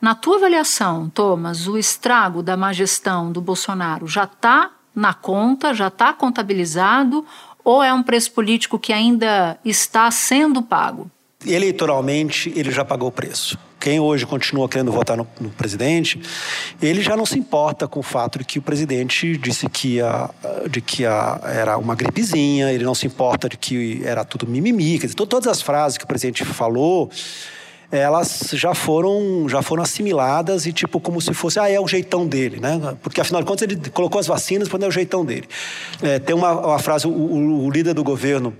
Na 0.00 0.14
tua 0.14 0.36
avaliação, 0.36 1.10
Thomas, 1.10 1.68
o 1.68 1.76
estrago 1.76 2.42
da 2.42 2.56
má 2.56 2.72
gestão 2.72 3.30
do 3.30 3.42
Bolsonaro 3.42 4.06
já 4.06 4.24
está 4.24 4.70
na 4.94 5.12
conta, 5.12 5.74
já 5.74 5.88
está 5.88 6.10
contabilizado 6.14 7.26
ou 7.62 7.82
é 7.82 7.92
um 7.92 8.02
preço 8.02 8.32
político 8.32 8.78
que 8.78 8.94
ainda 8.94 9.58
está 9.62 10.10
sendo 10.10 10.62
pago? 10.62 11.10
Eleitoralmente, 11.46 12.52
ele 12.56 12.70
já 12.70 12.84
pagou 12.84 13.08
o 13.08 13.12
preço 13.12 13.58
quem 13.84 14.00
hoje 14.00 14.24
continua 14.24 14.66
querendo 14.66 14.90
votar 14.90 15.14
no, 15.14 15.28
no, 15.38 15.50
presidente, 15.50 16.18
ele 16.80 17.02
já 17.02 17.18
não 17.18 17.26
se 17.26 17.38
importa 17.38 17.86
com 17.86 18.00
o 18.00 18.02
fato 18.02 18.38
de 18.38 18.44
que 18.46 18.58
o 18.58 18.62
presidente 18.62 19.36
disse 19.36 19.68
que, 19.68 20.00
a, 20.00 20.30
de 20.70 20.80
que 20.80 21.04
a, 21.04 21.38
era 21.44 21.76
uma 21.76 21.94
gripezinha, 21.94 22.72
ele 22.72 22.82
não 22.82 22.94
se 22.94 23.06
importa 23.06 23.46
de 23.46 23.58
que 23.58 24.00
era 24.02 24.24
tudo 24.24 24.46
mimimi. 24.46 24.98
Quer 24.98 25.08
dizer, 25.08 25.16
todas 25.16 25.46
as 25.46 25.60
frases 25.60 25.98
que 25.98 26.04
o 26.04 26.06
presidente 26.06 26.46
falou, 26.46 27.10
elas 27.92 28.52
já 28.54 28.74
foram, 28.74 29.46
já 29.50 29.60
foram 29.60 29.82
assimiladas 29.82 30.64
e 30.64 30.72
tipo 30.72 30.98
como 30.98 31.20
se 31.20 31.34
fosse, 31.34 31.58
ah, 31.58 31.70
é 31.70 31.78
o 31.78 31.86
jeitão 31.86 32.26
dele, 32.26 32.60
né? 32.60 32.96
Porque 33.02 33.20
afinal 33.20 33.42
de 33.42 33.46
contas 33.46 33.68
ele 33.68 33.76
colocou 33.90 34.18
as 34.18 34.26
vacinas 34.26 34.66
quando 34.66 34.84
é 34.84 34.88
o 34.88 34.90
jeitão 34.90 35.26
dele. 35.26 35.46
É, 36.02 36.18
tem 36.18 36.34
uma, 36.34 36.52
uma 36.52 36.78
frase, 36.78 37.06
o, 37.06 37.10
o, 37.10 37.70
líder 37.70 37.92
do 37.92 38.02
governo 38.02 38.56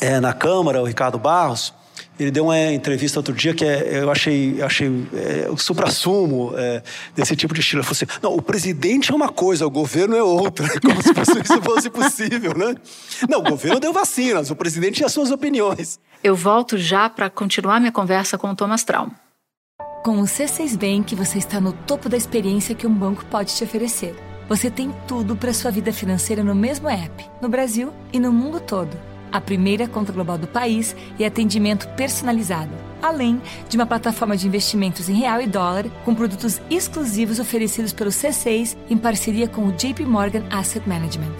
é, 0.00 0.18
na 0.20 0.32
Câmara, 0.32 0.80
o 0.80 0.86
Ricardo 0.86 1.18
Barros, 1.18 1.74
ele 2.22 2.30
deu 2.30 2.44
uma 2.44 2.72
entrevista 2.72 3.18
outro 3.18 3.34
dia 3.34 3.54
que 3.54 3.64
é, 3.64 4.00
eu 4.02 4.10
achei, 4.10 4.60
achei 4.62 4.88
é, 5.14 5.50
o 5.50 5.56
supra-sumo 5.56 6.52
é, 6.56 6.82
desse 7.14 7.34
tipo 7.34 7.52
de 7.54 7.60
estilo. 7.60 7.80
Ele 7.80 7.86
falou 7.86 7.96
assim: 7.96 8.20
não, 8.22 8.34
o 8.34 8.42
presidente 8.42 9.12
é 9.12 9.14
uma 9.14 9.28
coisa, 9.28 9.66
o 9.66 9.70
governo 9.70 10.16
é 10.16 10.22
outra. 10.22 10.68
Como 10.80 11.02
se 11.02 11.40
isso 11.40 11.62
fosse 11.62 11.90
possível, 11.90 12.56
né? 12.56 12.74
Não, 13.28 13.40
o 13.40 13.42
governo 13.42 13.80
deu 13.80 13.92
vacinas, 13.92 14.50
o 14.50 14.56
presidente 14.56 14.96
tinha 14.96 15.08
suas 15.08 15.30
opiniões. 15.30 15.98
Eu 16.22 16.36
volto 16.36 16.78
já 16.78 17.08
para 17.08 17.28
continuar 17.28 17.80
minha 17.80 17.92
conversa 17.92 18.38
com 18.38 18.50
o 18.50 18.56
Thomas 18.56 18.84
Traum. 18.84 19.10
Com 20.04 20.20
o 20.20 20.24
C6 20.24 20.76
Bank, 20.76 21.14
você 21.14 21.38
está 21.38 21.60
no 21.60 21.72
topo 21.72 22.08
da 22.08 22.16
experiência 22.16 22.74
que 22.74 22.86
um 22.86 22.94
banco 22.94 23.24
pode 23.26 23.54
te 23.54 23.62
oferecer. 23.62 24.14
Você 24.48 24.70
tem 24.70 24.94
tudo 25.06 25.36
para 25.36 25.52
sua 25.52 25.70
vida 25.70 25.92
financeira 25.92 26.42
no 26.42 26.54
mesmo 26.54 26.88
app, 26.88 27.24
no 27.40 27.48
Brasil 27.48 27.92
e 28.12 28.18
no 28.18 28.32
mundo 28.32 28.60
todo 28.60 29.11
a 29.32 29.40
primeira 29.40 29.88
conta 29.88 30.12
global 30.12 30.36
do 30.36 30.46
país 30.46 30.94
e 31.18 31.24
atendimento 31.24 31.88
personalizado, 31.96 32.70
além 33.00 33.40
de 33.68 33.76
uma 33.76 33.86
plataforma 33.86 34.36
de 34.36 34.46
investimentos 34.46 35.08
em 35.08 35.14
real 35.14 35.40
e 35.40 35.46
dólar 35.46 35.86
com 36.04 36.14
produtos 36.14 36.60
exclusivos 36.70 37.38
oferecidos 37.38 37.92
pelo 37.92 38.10
C6 38.10 38.76
em 38.90 38.96
parceria 38.98 39.48
com 39.48 39.66
o 39.66 39.72
JP 39.72 40.04
Morgan 40.04 40.44
Asset 40.50 40.86
Management. 40.88 41.32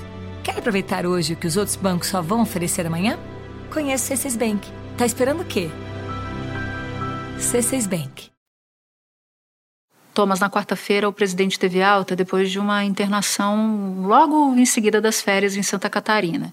Quer 0.42 0.58
aproveitar 0.58 1.06
hoje 1.06 1.34
o 1.34 1.36
que 1.36 1.46
os 1.46 1.56
outros 1.56 1.76
bancos 1.76 2.08
só 2.08 2.20
vão 2.20 2.42
oferecer 2.42 2.86
amanhã? 2.86 3.18
Conheça 3.72 4.12
o 4.12 4.16
C6 4.16 4.36
Bank. 4.36 4.68
Tá 4.96 5.06
esperando 5.06 5.42
o 5.42 5.44
quê? 5.44 5.70
C6 7.38 7.88
Bank. 7.88 8.32
Thomas, 10.14 10.40
na 10.40 10.50
quarta-feira, 10.50 11.08
o 11.08 11.12
presidente 11.12 11.58
teve 11.58 11.82
alta 11.82 12.14
depois 12.14 12.50
de 12.50 12.58
uma 12.58 12.84
internação 12.84 14.02
logo 14.02 14.54
em 14.54 14.66
seguida 14.66 15.00
das 15.00 15.22
férias 15.22 15.56
em 15.56 15.62
Santa 15.62 15.88
Catarina. 15.88 16.52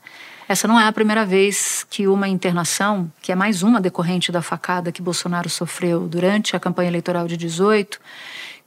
Essa 0.49 0.67
não 0.67 0.79
é 0.79 0.87
a 0.87 0.91
primeira 0.91 1.27
vez 1.27 1.85
que 1.91 2.07
uma 2.07 2.27
internação, 2.27 3.11
que 3.21 3.31
é 3.31 3.35
mais 3.35 3.61
uma 3.61 3.79
decorrente 3.79 4.31
da 4.31 4.41
facada 4.41 4.91
que 4.91 4.99
Bolsonaro 4.99 5.47
sofreu 5.47 6.07
durante 6.07 6.55
a 6.55 6.59
campanha 6.59 6.89
eleitoral 6.89 7.27
de 7.27 7.37
18, 7.37 8.01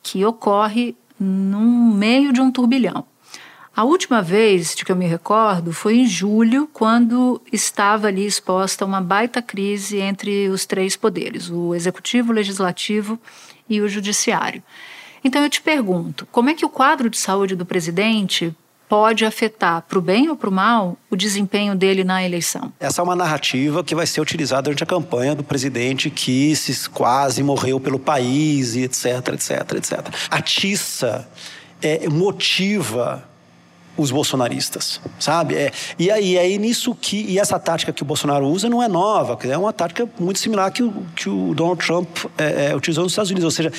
que 0.01 0.25
ocorre 0.25 0.95
no 1.19 1.93
meio 1.93 2.33
de 2.33 2.41
um 2.41 2.53
turbilhão. 2.53 3.05
A 3.75 3.83
última 3.83 4.23
vez 4.23 4.77
de 4.77 4.85
que 4.85 4.93
eu 4.93 4.97
me 4.97 5.09
recordo 5.09 5.73
foi 5.73 5.97
em 5.97 6.07
julho, 6.07 6.71
quando 6.73 7.43
estava 7.53 8.07
ali 8.07 8.27
exposta 8.27 8.85
uma 8.85 9.01
baita 9.01 9.43
crise 9.43 9.99
entre 9.99 10.49
os 10.51 10.65
três 10.65 10.95
poderes, 10.95 11.51
o 11.51 11.75
executivo, 11.75 12.31
o 12.31 12.35
legislativo 12.35 13.19
e 13.69 13.81
o 13.81 13.89
judiciário. 13.89 14.63
Então 15.25 15.43
eu 15.43 15.51
te 15.51 15.61
pergunto, 15.61 16.29
como 16.31 16.49
é 16.49 16.55
que 16.55 16.65
o 16.65 16.69
quadro 16.69 17.11
de 17.11 17.19
saúde 17.19 17.57
do 17.57 17.67
presidente 17.67 18.55
pode 18.89 19.25
afetar, 19.25 19.83
para 19.89 19.99
o 19.99 20.03
bem 20.03 20.29
ou 20.29 20.37
para 20.37 20.49
o 20.49 20.53
mal, 20.53 20.97
o 21.11 21.17
desempenho 21.17 21.75
dele 21.75 22.05
na 22.05 22.23
eleição. 22.25 22.73
Essa 22.79 23.01
é 23.01 23.05
uma 23.05 23.17
narrativa 23.17 23.83
que 23.83 23.95
vai 23.95 24.07
ser 24.07 24.21
utilizada 24.21 24.63
durante 24.63 24.83
a 24.83 24.87
campanha 24.87 25.35
do 25.35 25.43
presidente 25.43 26.11
que 26.11 26.55
se 26.55 26.89
quase 26.91 27.43
morreu 27.43 27.81
pelo 27.81 27.99
país 27.99 28.77
etc, 28.77 29.29
etc, 29.35 29.73
etc. 29.77 30.15
Atiça, 30.31 31.29
é, 31.81 32.09
motiva 32.09 33.25
os 33.97 34.11
bolsonaristas, 34.11 35.01
sabe? 35.19 35.55
É, 35.55 35.73
e 35.99 36.11
aí 36.11 36.37
é 36.37 36.59
nisso 36.59 36.95
que 36.95 37.25
e 37.29 37.39
essa 37.39 37.59
tática 37.59 37.93
que 37.93 38.03
o 38.03 38.07
Bolsonaro 38.07 38.47
usa 38.47 38.69
não 38.69 38.83
é 38.83 38.89
nova, 38.89 39.39
é 39.47 39.59
uma 39.59 39.73
tática 39.73 40.09
muito 40.19 40.39
similar 40.39 40.71
que 40.73 40.83
o, 40.83 40.93
que 41.15 41.29
o 41.29 41.55
Donald 41.55 41.85
Trump 41.85 42.09
é, 42.39 42.71
é, 42.71 42.77
utilizou 42.77 43.05
nos 43.05 43.13
Estados 43.13 43.31
Unidos, 43.31 43.45
ou 43.45 43.51
seja, 43.51 43.73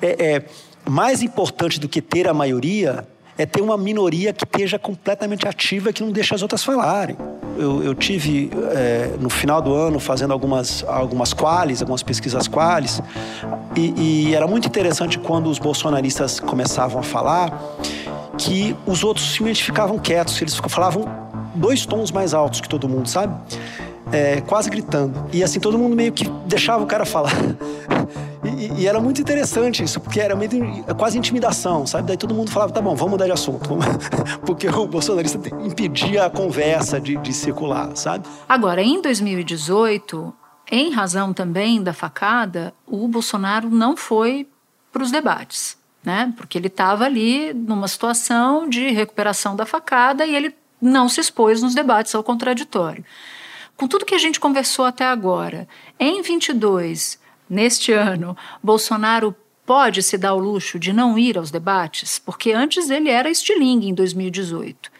é, 0.00 0.36
é 0.36 0.44
mais 0.88 1.22
importante 1.22 1.78
do 1.78 1.88
que 1.88 2.00
ter 2.00 2.26
a 2.26 2.32
maioria 2.32 3.06
é 3.38 3.46
ter 3.46 3.62
uma 3.62 3.78
minoria 3.78 4.32
que 4.32 4.44
esteja 4.44 4.78
completamente 4.78 5.46
ativa 5.46 5.90
e 5.90 5.92
que 5.92 6.02
não 6.02 6.10
deixe 6.10 6.34
as 6.34 6.42
outras 6.42 6.64
falarem. 6.64 7.16
Eu, 7.56 7.82
eu 7.82 7.94
tive, 7.94 8.50
é, 8.72 9.14
no 9.18 9.30
final 9.30 9.62
do 9.62 9.72
ano, 9.72 10.00
fazendo 10.00 10.32
algumas, 10.32 10.84
algumas 10.86 11.32
quales, 11.32 11.80
algumas 11.80 12.02
pesquisas 12.02 12.48
quales, 12.48 13.00
e, 13.76 14.28
e 14.28 14.34
era 14.34 14.46
muito 14.46 14.66
interessante 14.66 15.18
quando 15.18 15.48
os 15.48 15.58
bolsonaristas 15.58 16.40
começavam 16.40 17.00
a 17.00 17.02
falar 17.02 17.56
que 18.36 18.76
os 18.86 19.02
outros 19.04 19.26
simplesmente 19.26 19.64
ficavam 19.64 19.98
quietos, 19.98 20.40
eles 20.42 20.56
falavam 20.68 21.04
dois 21.54 21.86
tons 21.86 22.10
mais 22.10 22.34
altos 22.34 22.60
que 22.60 22.68
todo 22.68 22.88
mundo, 22.88 23.08
sabe? 23.08 23.34
É, 24.12 24.40
quase 24.40 24.70
gritando. 24.70 25.26
E 25.32 25.42
assim, 25.44 25.60
todo 25.60 25.78
mundo 25.78 25.94
meio 25.94 26.12
que 26.12 26.28
deixava 26.46 26.82
o 26.82 26.86
cara 26.86 27.04
falar. 27.04 27.32
E, 28.78 28.86
era 28.86 29.00
muito 29.00 29.20
interessante 29.20 29.82
isso, 29.82 30.00
porque 30.00 30.20
era 30.20 30.36
meio 30.36 30.84
quase 30.96 31.18
intimidação, 31.18 31.84
sabe? 31.84 32.06
Daí 32.06 32.16
todo 32.16 32.32
mundo 32.32 32.50
falava, 32.50 32.72
tá 32.72 32.80
bom, 32.80 32.94
vamos 32.94 33.12
mudar 33.12 33.26
de 33.26 33.32
assunto. 33.32 33.70
porque 34.46 34.68
o 34.68 34.86
bolsonarista 34.86 35.38
impedia 35.64 36.26
a 36.26 36.30
conversa 36.30 37.00
de, 37.00 37.16
de 37.16 37.32
circular, 37.32 37.96
sabe? 37.96 38.28
Agora, 38.48 38.80
em 38.80 39.02
2018, 39.02 40.32
em 40.70 40.92
razão 40.92 41.32
também 41.32 41.82
da 41.82 41.92
facada, 41.92 42.72
o 42.86 43.08
Bolsonaro 43.08 43.68
não 43.68 43.96
foi 43.96 44.46
para 44.92 45.02
os 45.02 45.10
debates, 45.10 45.76
né? 46.04 46.32
Porque 46.36 46.56
ele 46.56 46.68
estava 46.68 47.04
ali 47.04 47.52
numa 47.52 47.88
situação 47.88 48.68
de 48.68 48.90
recuperação 48.90 49.56
da 49.56 49.66
facada 49.66 50.24
e 50.24 50.36
ele 50.36 50.54
não 50.80 51.08
se 51.08 51.20
expôs 51.20 51.60
nos 51.60 51.74
debates 51.74 52.14
ao 52.14 52.22
contraditório. 52.22 53.04
Com 53.76 53.88
tudo 53.88 54.04
que 54.04 54.14
a 54.14 54.18
gente 54.18 54.38
conversou 54.38 54.84
até 54.84 55.04
agora, 55.04 55.66
em 55.98 56.22
22 56.22 57.18
neste 57.48 57.92
ano, 57.92 58.36
Bolsonaro 58.62 59.34
pode 59.68 60.02
se 60.02 60.16
dar 60.16 60.34
o 60.34 60.38
luxo 60.38 60.78
de 60.78 60.92
não 60.92 61.18
ir 61.18 61.36
aos 61.36 61.50
debates? 61.50 62.18
Porque 62.18 62.52
antes 62.52 62.88
ele 62.88 63.10
era 63.10 63.30
estilingue 63.30 63.88
em 63.88 63.94
2018. 63.94 64.90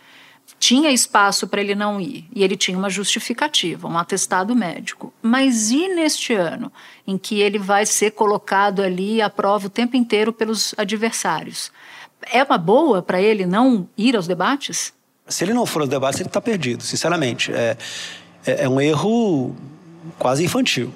Tinha 0.59 0.91
espaço 0.91 1.47
para 1.47 1.61
ele 1.61 1.75
não 1.75 2.01
ir 2.01 2.29
e 2.35 2.43
ele 2.43 2.57
tinha 2.57 2.77
uma 2.77 2.91
justificativa, 2.91 3.89
um 3.89 3.97
atestado 3.97 4.55
médico. 4.55 5.13
Mas 5.23 5.71
e 5.71 5.89
neste 5.89 6.35
ano, 6.35 6.71
em 7.07 7.17
que 7.17 7.41
ele 7.41 7.59
vai 7.59 7.87
ser 7.87 8.11
colocado 8.11 8.83
ali 8.83 9.23
à 9.23 9.31
prova 9.31 9.69
o 9.69 9.71
tempo 9.71 9.97
inteiro 9.97 10.33
pelos 10.33 10.75
adversários? 10.77 11.71
É 12.31 12.43
uma 12.43 12.59
boa 12.59 13.01
para 13.01 13.23
ele 13.23 13.47
não 13.47 13.89
ir 13.97 14.17
aos 14.17 14.27
debates? 14.27 14.93
Se 15.27 15.45
ele 15.45 15.55
não 15.55 15.65
for 15.65 15.83
aos 15.83 15.89
debates, 15.89 16.21
ele 16.21 16.29
está 16.29 16.41
perdido, 16.41 16.83
sinceramente. 16.83 17.53
É, 17.53 17.77
é, 18.45 18.65
é 18.65 18.69
um 18.69 18.81
erro 18.81 19.55
quase 20.19 20.45
infantil. 20.45 20.93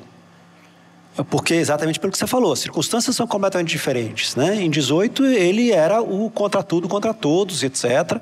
Porque 1.28 1.54
exatamente 1.54 2.00
pelo 2.00 2.10
que 2.10 2.18
você 2.18 2.26
falou, 2.26 2.52
as 2.52 2.60
circunstâncias 2.60 3.14
são 3.14 3.26
completamente 3.26 3.68
diferentes. 3.68 4.34
Né? 4.34 4.62
Em 4.62 4.70
18, 4.70 5.24
ele 5.26 5.70
era 5.70 6.00
o 6.00 6.30
contra 6.30 6.62
tudo, 6.62 6.88
contra 6.88 7.12
todos, 7.12 7.62
etc. 7.62 8.18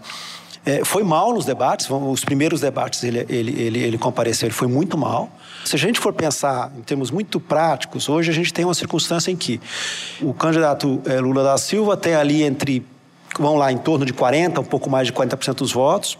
É, 0.66 0.84
foi 0.84 1.02
mal 1.02 1.32
nos 1.32 1.44
debates, 1.44 1.88
os 1.88 2.22
primeiros 2.22 2.60
debates 2.60 3.02
ele, 3.02 3.24
ele, 3.30 3.62
ele, 3.62 3.78
ele 3.78 3.98
compareceu, 3.98 4.46
ele 4.46 4.54
foi 4.54 4.68
muito 4.68 4.98
mal. 4.98 5.30
Se 5.64 5.76
a 5.76 5.78
gente 5.78 5.98
for 5.98 6.12
pensar 6.12 6.70
em 6.76 6.82
termos 6.82 7.10
muito 7.10 7.40
práticos, 7.40 8.08
hoje 8.08 8.30
a 8.30 8.34
gente 8.34 8.52
tem 8.52 8.64
uma 8.64 8.74
circunstância 8.74 9.30
em 9.30 9.36
que 9.36 9.60
o 10.20 10.34
candidato 10.34 11.00
é, 11.06 11.18
Lula 11.18 11.42
da 11.42 11.56
Silva 11.56 11.96
tem 11.96 12.14
ali 12.14 12.42
entre, 12.42 12.84
vamos 13.38 13.58
lá, 13.58 13.72
em 13.72 13.78
torno 13.78 14.04
de 14.04 14.12
40, 14.12 14.60
um 14.60 14.64
pouco 14.64 14.90
mais 14.90 15.06
de 15.06 15.12
40% 15.12 15.54
dos 15.54 15.72
votos. 15.72 16.18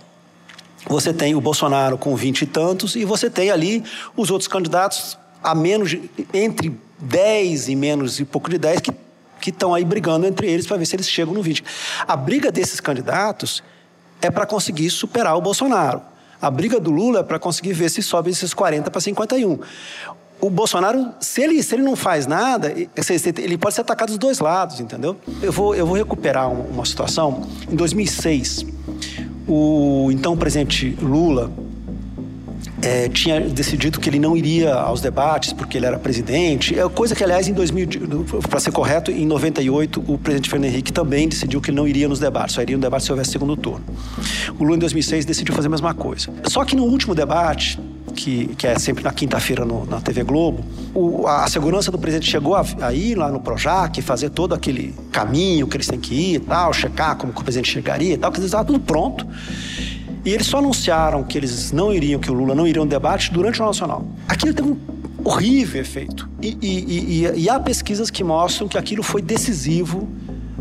Você 0.89 1.13
tem 1.13 1.35
o 1.35 1.41
Bolsonaro 1.41 1.99
com 1.99 2.17
20 2.17 2.43
e 2.43 2.47
tantos, 2.47 2.97
e 2.97 3.05
você 3.05 3.29
tem 3.29 3.51
ali 3.51 3.85
os 4.17 4.31
outros 4.31 4.49
candidatos 4.49 5.19
a 5.43 5.55
menos 5.55 5.97
entre 6.33 6.73
10 6.99 7.69
e 7.69 7.77
menos 7.77 8.21
e 8.21 8.25
pouco 8.25 8.51
de 8.51 8.59
10 8.59 8.81
que 8.81 8.93
que 9.41 9.51
estão 9.51 9.75
aí 9.75 9.85
brigando 9.85 10.27
entre 10.27 10.49
eles 10.49 10.67
para 10.67 10.77
ver 10.77 10.87
se 10.87 10.95
eles 10.95 11.09
chegam 11.09 11.33
no 11.33 11.43
20. 11.43 11.65
A 12.07 12.15
briga 12.15 12.53
desses 12.53 12.79
candidatos 12.79 13.63
é 14.21 14.31
para 14.31 14.47
conseguir 14.47 14.91
superar 14.91 15.37
o 15.37 15.41
Bolsonaro. 15.41 16.03
A 16.41 16.51
briga 16.51 16.79
do 16.79 16.91
Lula 16.91 17.21
é 17.21 17.23
para 17.23 17.39
conseguir 17.39 17.73
ver 17.73 17.89
se 17.91 18.03
sobe 18.03 18.31
esses 18.31 18.55
40 18.55 18.91
para 18.91 19.01
51. 19.01 19.59
O 20.41 20.49
Bolsonaro, 20.49 21.13
se 21.21 21.43
ele, 21.43 21.63
se 21.63 21.75
ele 21.75 21.83
não 21.83 21.95
faz 21.95 22.27
nada, 22.27 22.73
ele 22.73 23.59
pode 23.59 23.75
ser 23.75 23.83
atacado 23.83 24.09
dos 24.09 24.19
dois 24.19 24.39
lados, 24.39 24.81
entendeu? 24.81 25.17
Eu 25.43 25.53
vou, 25.53 25.75
eu 25.75 25.87
vou 25.87 25.97
recuperar 25.97 26.51
uma 26.51 26.85
situação. 26.87 27.47
Em 27.71 27.77
2006, 27.77 28.65
o 29.47 30.09
então 30.11 30.35
presidente 30.39 30.97
Lula 31.03 31.53
é, 32.83 33.09
tinha 33.09 33.41
decidido 33.41 34.01
que 34.01 34.09
ele 34.09 34.19
não 34.19 34.37
iria 34.37 34.75
aos 34.75 35.01
debates 35.01 35.53
porque 35.53 35.77
ele 35.77 35.87
era 35.87 35.99
presidente. 35.99 36.79
É 36.79 36.89
coisa 36.89 37.15
que, 37.15 37.23
aliás, 37.23 37.49
em 37.49 37.53
2000, 37.53 37.89
para 38.49 38.61
ser 38.61 38.73
correto, 38.73 39.11
em 39.11 39.27
98 39.27 40.03
o 40.07 40.19
presidente 40.19 40.49
Fernando 40.49 40.71
Henrique 40.71 40.93
também 40.93 41.29
decidiu 41.29 41.61
que 41.61 41.71
ele 41.71 41.77
não 41.77 41.87
iria 41.87 42.09
nos 42.09 42.19
debates, 42.19 42.55
só 42.55 42.63
iria 42.63 42.77
no 42.77 42.83
debate 42.83 43.05
se 43.05 43.11
houvesse 43.11 43.31
segundo 43.31 43.57
turno. 43.57 43.85
O 44.59 44.65
Lula 44.65 44.77
em 44.77 44.81
2006 44.81 45.25
decidiu 45.25 45.55
fazer 45.55 45.69
a 45.69 45.71
mesma 45.71 45.95
coisa. 45.95 46.33
Só 46.47 46.65
que 46.65 46.75
no 46.75 46.85
último 46.85 47.15
debate, 47.15 47.79
que, 48.15 48.47
que 48.57 48.67
é 48.67 48.79
sempre 48.79 49.05
na 49.05 49.13
quinta-feira 49.13 49.65
na 49.65 50.01
TV 50.01 50.23
Globo, 50.25 50.65
o, 50.95 51.27
a 51.27 51.47
segurança 51.49 51.91
do 51.91 51.99
presidente 51.99 52.31
chegou 52.31 52.55
a, 52.55 52.65
a, 52.81 52.93
ir 52.93 53.17
lá 53.17 53.31
no 53.31 53.41
Projac, 53.41 54.01
fazer 54.03 54.31
todo 54.31 54.55
aquele 54.55 54.95
caminho 55.13 55.67
que 55.67 55.77
eles 55.77 55.87
têm 55.87 56.01
que 56.01 56.15
ir 56.15 56.35
e 56.37 56.41
tal, 56.41 56.73
checar 56.73 57.17
como 57.17 57.33
o 57.33 57.45
presidente 57.45 57.71
chegaria 57.71 58.15
e 58.15 58.19
tal, 58.19 58.33
que 58.33 58.41
estava 58.41 58.65
tudo 58.65 58.81
pronto. 58.81 59.27
E 60.25 60.31
eles 60.31 60.47
só 60.47 60.59
anunciaram 60.59 61.23
que 61.23 61.39
eles 61.39 61.73
não 61.73 61.93
iriam, 61.93 62.21
que 62.21 62.31
o 62.31 62.35
Lula 62.35 62.55
não 62.55 62.67
iria 62.67 62.83
no 62.83 62.89
debate 62.89 63.33
durante 63.33 63.61
o 63.61 63.65
Nacional. 63.65 64.07
Aquilo 64.29 64.53
teve 64.53 64.69
um 64.69 64.79
horrível 65.25 65.81
efeito. 65.81 66.29
E, 66.43 66.57
e, 66.61 67.25
e, 67.25 67.41
e 67.43 67.49
há 67.49 67.59
pesquisas 67.59 68.11
que 68.11 68.23
mostram 68.23 68.69
que 68.69 68.77
aquilo 68.77 69.03
foi 69.03 69.23
decisivo 69.23 70.09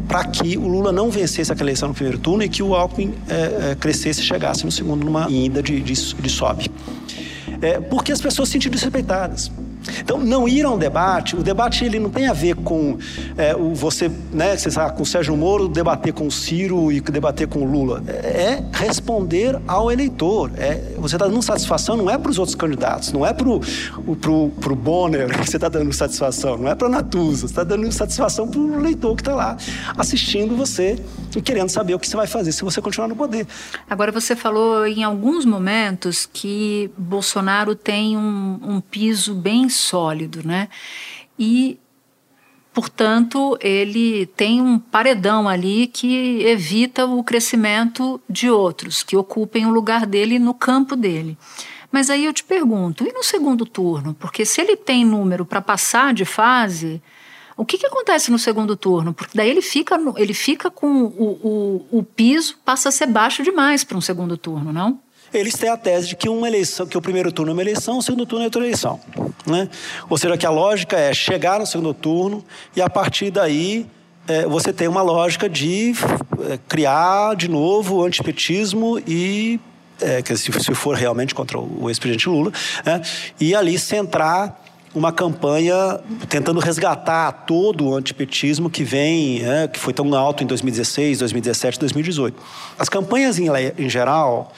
para 0.08 0.26
que 0.26 0.58
o 0.58 0.68
Lula 0.68 0.92
não 0.92 1.12
vencesse 1.12 1.52
aquela 1.52 1.70
eleição 1.70 1.90
no 1.90 1.94
primeiro 1.94 2.18
turno 2.18 2.44
e 2.44 2.50
que 2.50 2.64
o 2.64 2.74
Alckmin 2.74 3.14
é, 3.28 3.72
é, 3.72 3.76
crescesse 3.76 4.22
e 4.22 4.24
chegasse 4.24 4.66
no 4.66 4.72
segundo 4.72 5.06
numa 5.06 5.30
ida 5.30 5.62
de, 5.62 5.80
de, 5.82 5.94
de 5.94 6.30
sobe. 6.30 6.72
É, 7.62 7.80
porque 7.80 8.12
as 8.12 8.20
pessoas 8.20 8.50
se 8.50 8.54
sentiram 8.54 8.74
desrespeitadas. 8.74 9.52
Então, 10.00 10.18
não 10.18 10.48
ir 10.48 10.66
a 10.66 10.70
um 10.72 10.78
debate, 10.78 11.36
o 11.36 11.44
debate 11.44 11.86
ele 11.86 12.00
não 12.00 12.10
tem 12.10 12.28
a 12.28 12.34
ver 12.34 12.56
com 12.56 12.98
é, 13.38 13.56
o 13.56 13.74
você, 13.74 14.12
né, 14.32 14.56
você 14.56 14.70
sabe, 14.70 14.96
com 14.96 15.04
o 15.04 15.06
Sérgio 15.06 15.36
Moro 15.36 15.68
debater 15.68 16.14
com 16.14 16.28
o 16.28 16.32
Ciro 16.32 16.92
e 16.92 17.00
debater 17.02 17.48
com 17.48 17.60
o 17.60 17.66
Lula. 17.66 18.04
É, 18.08 18.14
é 18.14 18.64
responder 18.74 19.60
ao 19.68 19.92
eleitor. 19.92 20.52
É, 20.58 20.82
você 21.00 21.16
está 21.16 21.28
dando 21.28 21.42
satisfação, 21.42 21.98
não 21.98 22.10
é 22.10 22.18
para 22.18 22.30
os 22.30 22.38
outros 22.38 22.56
candidatos, 22.56 23.12
não 23.12 23.26
é 23.26 23.34
para 23.34 23.50
o 23.50 24.76
Bonner 24.76 25.30
que 25.40 25.50
você 25.50 25.58
está 25.58 25.70
dando 25.70 25.92
satisfação, 25.94 26.58
não 26.58 26.68
é 26.68 26.76
para 26.76 26.88
a 26.88 26.90
Natuza, 26.90 27.42
você 27.42 27.46
está 27.46 27.64
dando 27.64 27.92
satisfação 27.92 28.48
para 28.48 28.60
o 28.60 28.80
eleitor 28.80 29.16
que 29.16 29.22
está 29.22 29.34
lá 29.34 29.58
assistindo 29.98 30.56
você 30.56 30.98
e 31.36 31.42
querendo 31.42 31.70
saber 31.70 31.94
o 31.94 32.00
que 32.00 32.08
você 32.08 32.16
vai 32.16 32.28
fazer 32.28 32.52
se 32.52 32.64
você 32.64 32.82
continuar 32.82 33.08
no 33.08 33.16
poder. 33.16 33.48
Agora, 33.90 34.12
você 34.12 34.36
falou 34.36 34.86
em 34.86 35.04
alguns 35.04 35.46
momentos 35.46 36.28
que 36.32 36.92
Bolsonaro 36.98 37.76
tem 37.76 38.18
um, 38.18 38.60
um 38.62 38.82
piso 38.82 39.34
bem 39.36 39.70
sólido, 39.70 40.42
né? 40.46 40.70
E 41.38 41.80
portanto, 42.80 43.58
ele 43.60 44.26
tem 44.26 44.62
um 44.62 44.80
paredão 44.80 45.50
ali 45.50 45.86
que 45.86 46.42
evita 46.46 47.06
o 47.06 47.22
crescimento 47.22 48.22
de 48.30 48.50
outros 48.50 49.04
que 49.04 49.18
ocupem 49.18 49.66
o 49.66 49.70
lugar 49.70 50.06
dele 50.06 50.40
no 50.40 50.54
campo 50.54 50.96
dele. 50.96 51.38
Mas 51.92 52.10
aí 52.10 52.24
eu 52.24 52.32
te 52.32 52.42
pergunto, 52.42 53.04
e 53.06 53.12
no 53.12 53.22
segundo 53.22 53.66
turno? 53.66 54.14
Porque 54.14 54.46
se 54.46 54.62
ele 54.62 54.78
tem 54.78 55.04
número 55.04 55.46
para 55.46 55.62
passar 55.62 56.14
de 56.14 56.24
fase, 56.24 57.02
o 57.58 57.66
que, 57.66 57.78
que 57.78 57.86
acontece 57.86 58.32
no 58.32 58.40
segundo 58.40 58.78
turno? 58.78 59.14
Porque 59.14 59.38
daí 59.38 59.50
ele 59.50 59.62
fica, 59.62 60.00
ele 60.16 60.34
fica 60.34 60.72
com 60.72 61.04
o, 61.04 61.86
o, 61.92 62.00
o 62.00 62.04
piso, 62.04 62.58
passa 62.64 62.88
a 62.88 62.94
ser 62.94 63.08
baixo 63.08 63.44
demais 63.44 63.84
para 63.84 63.98
um 63.98 64.02
segundo 64.02 64.38
turno, 64.38 64.72
não? 64.72 65.02
Eles 65.34 65.54
têm 65.56 65.70
a 65.70 65.78
tese 65.78 66.10
de 66.10 66.16
que 66.16 66.30
uma 66.30 66.48
eleição, 66.48 66.86
que 66.88 66.98
o 66.98 67.02
primeiro 67.02 67.32
turno 67.32 67.52
é 67.52 67.54
uma 67.54 67.62
eleição, 67.62 67.98
o 67.98 68.02
segundo 68.02 68.26
turno 68.26 68.44
é 68.44 68.48
outra 68.48 68.62
eleição, 68.62 69.00
né? 69.46 69.70
Ou 70.10 70.18
seja, 70.18 70.38
que 70.38 70.46
a 70.46 70.50
lógica 70.50 70.98
é 70.98 71.14
chegar 71.14 71.60
no 71.60 71.66
segundo 71.66 71.94
turno 71.94 72.44
e 72.76 72.82
a 72.82 72.90
partir 72.90 73.32
daí 73.32 73.86
é, 74.28 74.46
você 74.46 74.72
tem 74.72 74.88
uma 74.88 75.02
lógica 75.02 75.50
de 75.50 75.94
é, 76.50 76.60
criar 76.68 77.36
de 77.36 77.48
novo 77.48 77.98
o 77.98 78.04
antipetismo 78.04 79.00
e 79.08 79.60
é, 80.02 80.22
que 80.22 80.36
se, 80.38 80.52
se 80.52 80.74
for 80.74 80.96
realmente 80.96 81.36
contra 81.36 81.60
o 81.60 81.90
ex-presidente 81.90 82.30
Lula, 82.30 82.52
né? 82.86 83.02
e 83.40 83.56
ali 83.56 83.78
centrar 83.78 84.64
uma 84.94 85.12
campanha 85.12 86.00
tentando 86.28 86.60
resgatar 86.60 87.32
todo 87.32 87.86
o 87.86 87.96
antipetismo 87.96 88.70
que 88.70 88.84
vem, 88.84 89.44
é, 89.44 89.68
que 89.68 89.80
foi 89.80 89.94
tão 89.94 90.14
alto 90.16 90.44
em 90.44 90.48
2016, 90.48 91.20
2017, 91.20 91.80
2018. 91.80 92.42
As 92.78 92.90
campanhas 92.90 93.38
em, 93.38 93.48
em 93.78 93.90
geral 93.90 94.52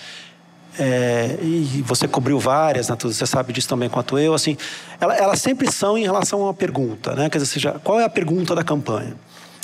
é, 0.80 1.38
e 1.42 1.84
você 1.86 2.08
cobriu 2.08 2.40
várias, 2.40 2.90
né, 2.90 2.98
você 3.00 3.26
sabe 3.26 3.52
disso 3.52 3.68
também 3.68 3.90
quanto 3.90 4.18
eu, 4.18 4.34
assim, 4.34 4.58
elas, 5.00 5.40
sempre 5.40 5.72
são 5.72 5.98
em 5.98 6.04
relação 6.04 6.42
a 6.42 6.46
uma 6.46 6.54
pergunta, 6.54 7.14
né? 7.16 7.30
Quer 7.30 7.40
dizer, 7.40 7.52
seja, 7.52 7.72
qual 7.84 8.00
é 8.00 8.04
a 8.04 8.10
pergunta 8.10 8.56
da 8.56 8.64
campanha? 8.64 9.16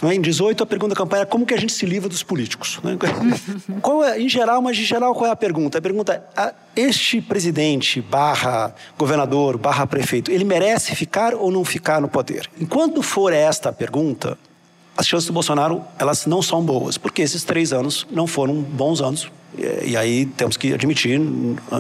Né, 0.02 0.14
em 0.14 0.22
18, 0.22 0.62
a 0.62 0.66
pergunta 0.66 0.94
da 0.94 0.98
campanha 0.98 1.24
é 1.24 1.26
como 1.26 1.46
que 1.46 1.54
a 1.54 1.58
gente 1.58 1.74
se 1.74 1.86
livra 1.86 2.08
dos 2.08 2.22
políticos? 2.22 2.80
Né? 2.84 2.98
qual 3.82 4.04
é, 4.04 4.20
em 4.20 4.30
geral, 4.30 4.62
mas 4.62 4.78
em 4.78 4.84
geral, 4.84 5.14
qual 5.16 5.28
é 5.28 5.32
a 5.32 5.36
pergunta? 5.36 5.80
A 5.80 5.82
pergunta 5.82 6.24
é, 6.38 6.54
este 6.76 7.20
presidente 7.20 8.00
barra 8.00 8.76
governador, 8.98 9.58
barra 9.58 9.88
prefeito, 9.88 10.32
ele 10.32 10.44
merece 10.44 10.96
ficar 10.96 11.34
ou 11.34 11.50
não 11.50 11.66
ficar 11.66 12.00
no 12.00 12.08
poder? 12.08 12.48
Enquanto 12.60 13.02
for 13.02 13.34
esta 13.34 13.70
a 13.70 13.74
pergunta, 13.74 14.38
as 14.98 15.08
chances 15.08 15.28
do 15.28 15.34
Bolsonaro, 15.34 15.84
elas 16.00 16.26
não 16.26 16.42
são 16.42 16.62
boas, 16.62 16.98
porque 16.98 17.22
esses 17.22 17.44
três 17.44 17.72
anos 17.72 18.08
não 18.12 18.26
foram 18.26 18.56
bons 18.56 19.00
anos 19.00 19.30
e, 19.84 19.96
aí 19.96 20.26
temos 20.26 20.58
que 20.58 20.74
admitir, 20.74 21.20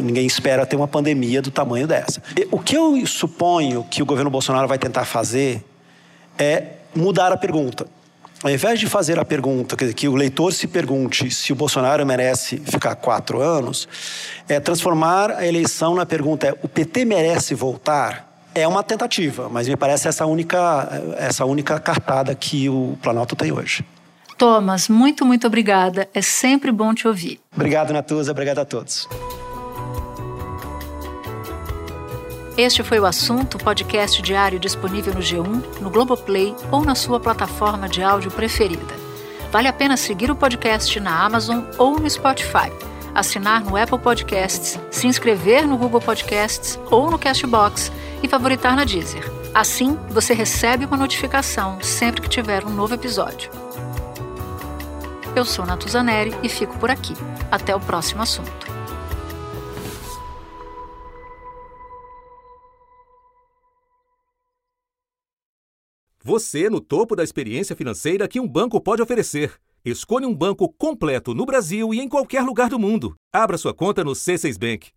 ninguém 0.01 0.25
espera 0.25 0.65
ter 0.65 0.75
uma 0.75 0.87
pandemia 0.87 1.41
do 1.41 1.51
tamanho 1.51 1.87
dessa. 1.87 2.21
O 2.51 2.59
que 2.59 2.75
eu 2.75 3.05
suponho 3.05 3.83
que 3.83 4.01
o 4.01 4.05
governo 4.05 4.29
Bolsonaro 4.29 4.67
vai 4.67 4.79
tentar 4.79 5.05
fazer 5.05 5.63
é 6.37 6.63
mudar 6.95 7.31
a 7.31 7.37
pergunta. 7.37 7.87
Ao 8.43 8.51
invés 8.51 8.79
de 8.79 8.85
fazer 8.85 9.17
a 9.17 9.25
pergunta, 9.25 9.75
quer 9.75 9.85
dizer, 9.85 9.95
que 9.95 10.07
o 10.07 10.15
leitor 10.15 10.53
se 10.53 10.67
pergunte 10.67 11.29
se 11.31 11.51
o 11.51 11.55
Bolsonaro 11.55 12.05
merece 12.05 12.57
ficar 12.57 12.95
quatro 12.95 13.41
anos, 13.41 13.87
é 14.47 14.59
transformar 14.59 15.31
a 15.31 15.45
eleição 15.45 15.95
na 15.95 16.05
pergunta: 16.05 16.47
é, 16.47 16.55
o 16.61 16.67
PT 16.67 17.03
merece 17.03 17.55
voltar? 17.55 18.26
É 18.57 18.67
uma 18.67 18.81
tentativa, 18.81 19.47
mas 19.49 19.67
me 19.67 19.75
parece 19.75 20.07
essa 20.07 20.25
única, 20.25 20.89
essa 21.17 21.45
única 21.45 21.79
cartada 21.79 22.33
que 22.33 22.67
o 22.67 22.97
Planalto 23.03 23.35
tem 23.35 23.51
hoje. 23.51 23.85
Thomas, 24.35 24.89
muito, 24.89 25.23
muito 25.23 25.45
obrigada. 25.45 26.09
É 26.11 26.23
sempre 26.23 26.71
bom 26.71 26.91
te 26.91 27.07
ouvir. 27.07 27.39
Obrigado, 27.55 27.93
Natuza. 27.93 28.31
Obrigado 28.31 28.59
a 28.59 28.65
todos. 28.65 29.07
Este 32.57 32.81
foi 32.81 32.99
o 32.99 33.05
assunto, 33.05 33.59
podcast 33.59 34.19
diário 34.23 34.59
disponível 34.59 35.13
no 35.13 35.19
G1, 35.19 35.79
no 35.79 35.91
Globoplay 35.91 36.55
ou 36.71 36.83
na 36.83 36.95
sua 36.95 37.19
plataforma 37.19 37.87
de 37.87 38.01
áudio 38.01 38.31
preferida. 38.31 38.95
Vale 39.51 39.67
a 39.67 39.73
pena 39.73 39.95
seguir 39.95 40.31
o 40.31 40.35
podcast 40.35 40.99
na 40.99 41.23
Amazon 41.23 41.61
ou 41.77 41.99
no 41.99 42.09
Spotify, 42.09 42.71
assinar 43.13 43.63
no 43.63 43.77
Apple 43.77 43.99
Podcasts, 43.99 44.79
se 44.89 45.05
inscrever 45.05 45.67
no 45.67 45.77
Google 45.77 46.01
Podcasts 46.01 46.79
ou 46.89 47.11
no 47.11 47.19
Castbox 47.19 47.91
e 48.23 48.27
favoritar 48.27 48.75
na 48.75 48.83
Deezer. 48.83 49.23
Assim, 49.53 49.97
você 50.09 50.33
recebe 50.33 50.85
uma 50.85 50.97
notificação 50.97 51.81
sempre 51.81 52.21
que 52.21 52.29
tiver 52.29 52.65
um 52.65 52.69
novo 52.69 52.93
episódio. 52.93 53.49
Eu 55.35 55.45
sou 55.45 55.65
Natuzaneri 55.65 56.31
e 56.41 56.49
fico 56.49 56.77
por 56.79 56.89
aqui. 56.89 57.13
Até 57.51 57.75
o 57.75 57.79
próximo 57.79 58.21
assunto. 58.21 58.67
Você 66.23 66.69
no 66.69 66.81
topo 66.81 67.15
da 67.15 67.23
experiência 67.23 67.73
financeira 67.73 68.27
que 68.27 68.37
um 68.37 68.47
banco 68.47 68.81
pode 68.81 69.01
oferecer. 69.01 69.53
Escolha 69.85 70.27
um 70.27 70.35
banco 70.35 70.67
completo 70.73 71.33
no 71.33 71.45
Brasil 71.45 71.93
e 71.93 72.01
em 72.01 72.09
qualquer 72.09 72.43
lugar 72.43 72.69
do 72.69 72.77
mundo. 72.77 73.15
Abra 73.33 73.57
sua 73.57 73.73
conta 73.73 74.03
no 74.03 74.11
C6 74.11 74.59
Bank. 74.59 74.89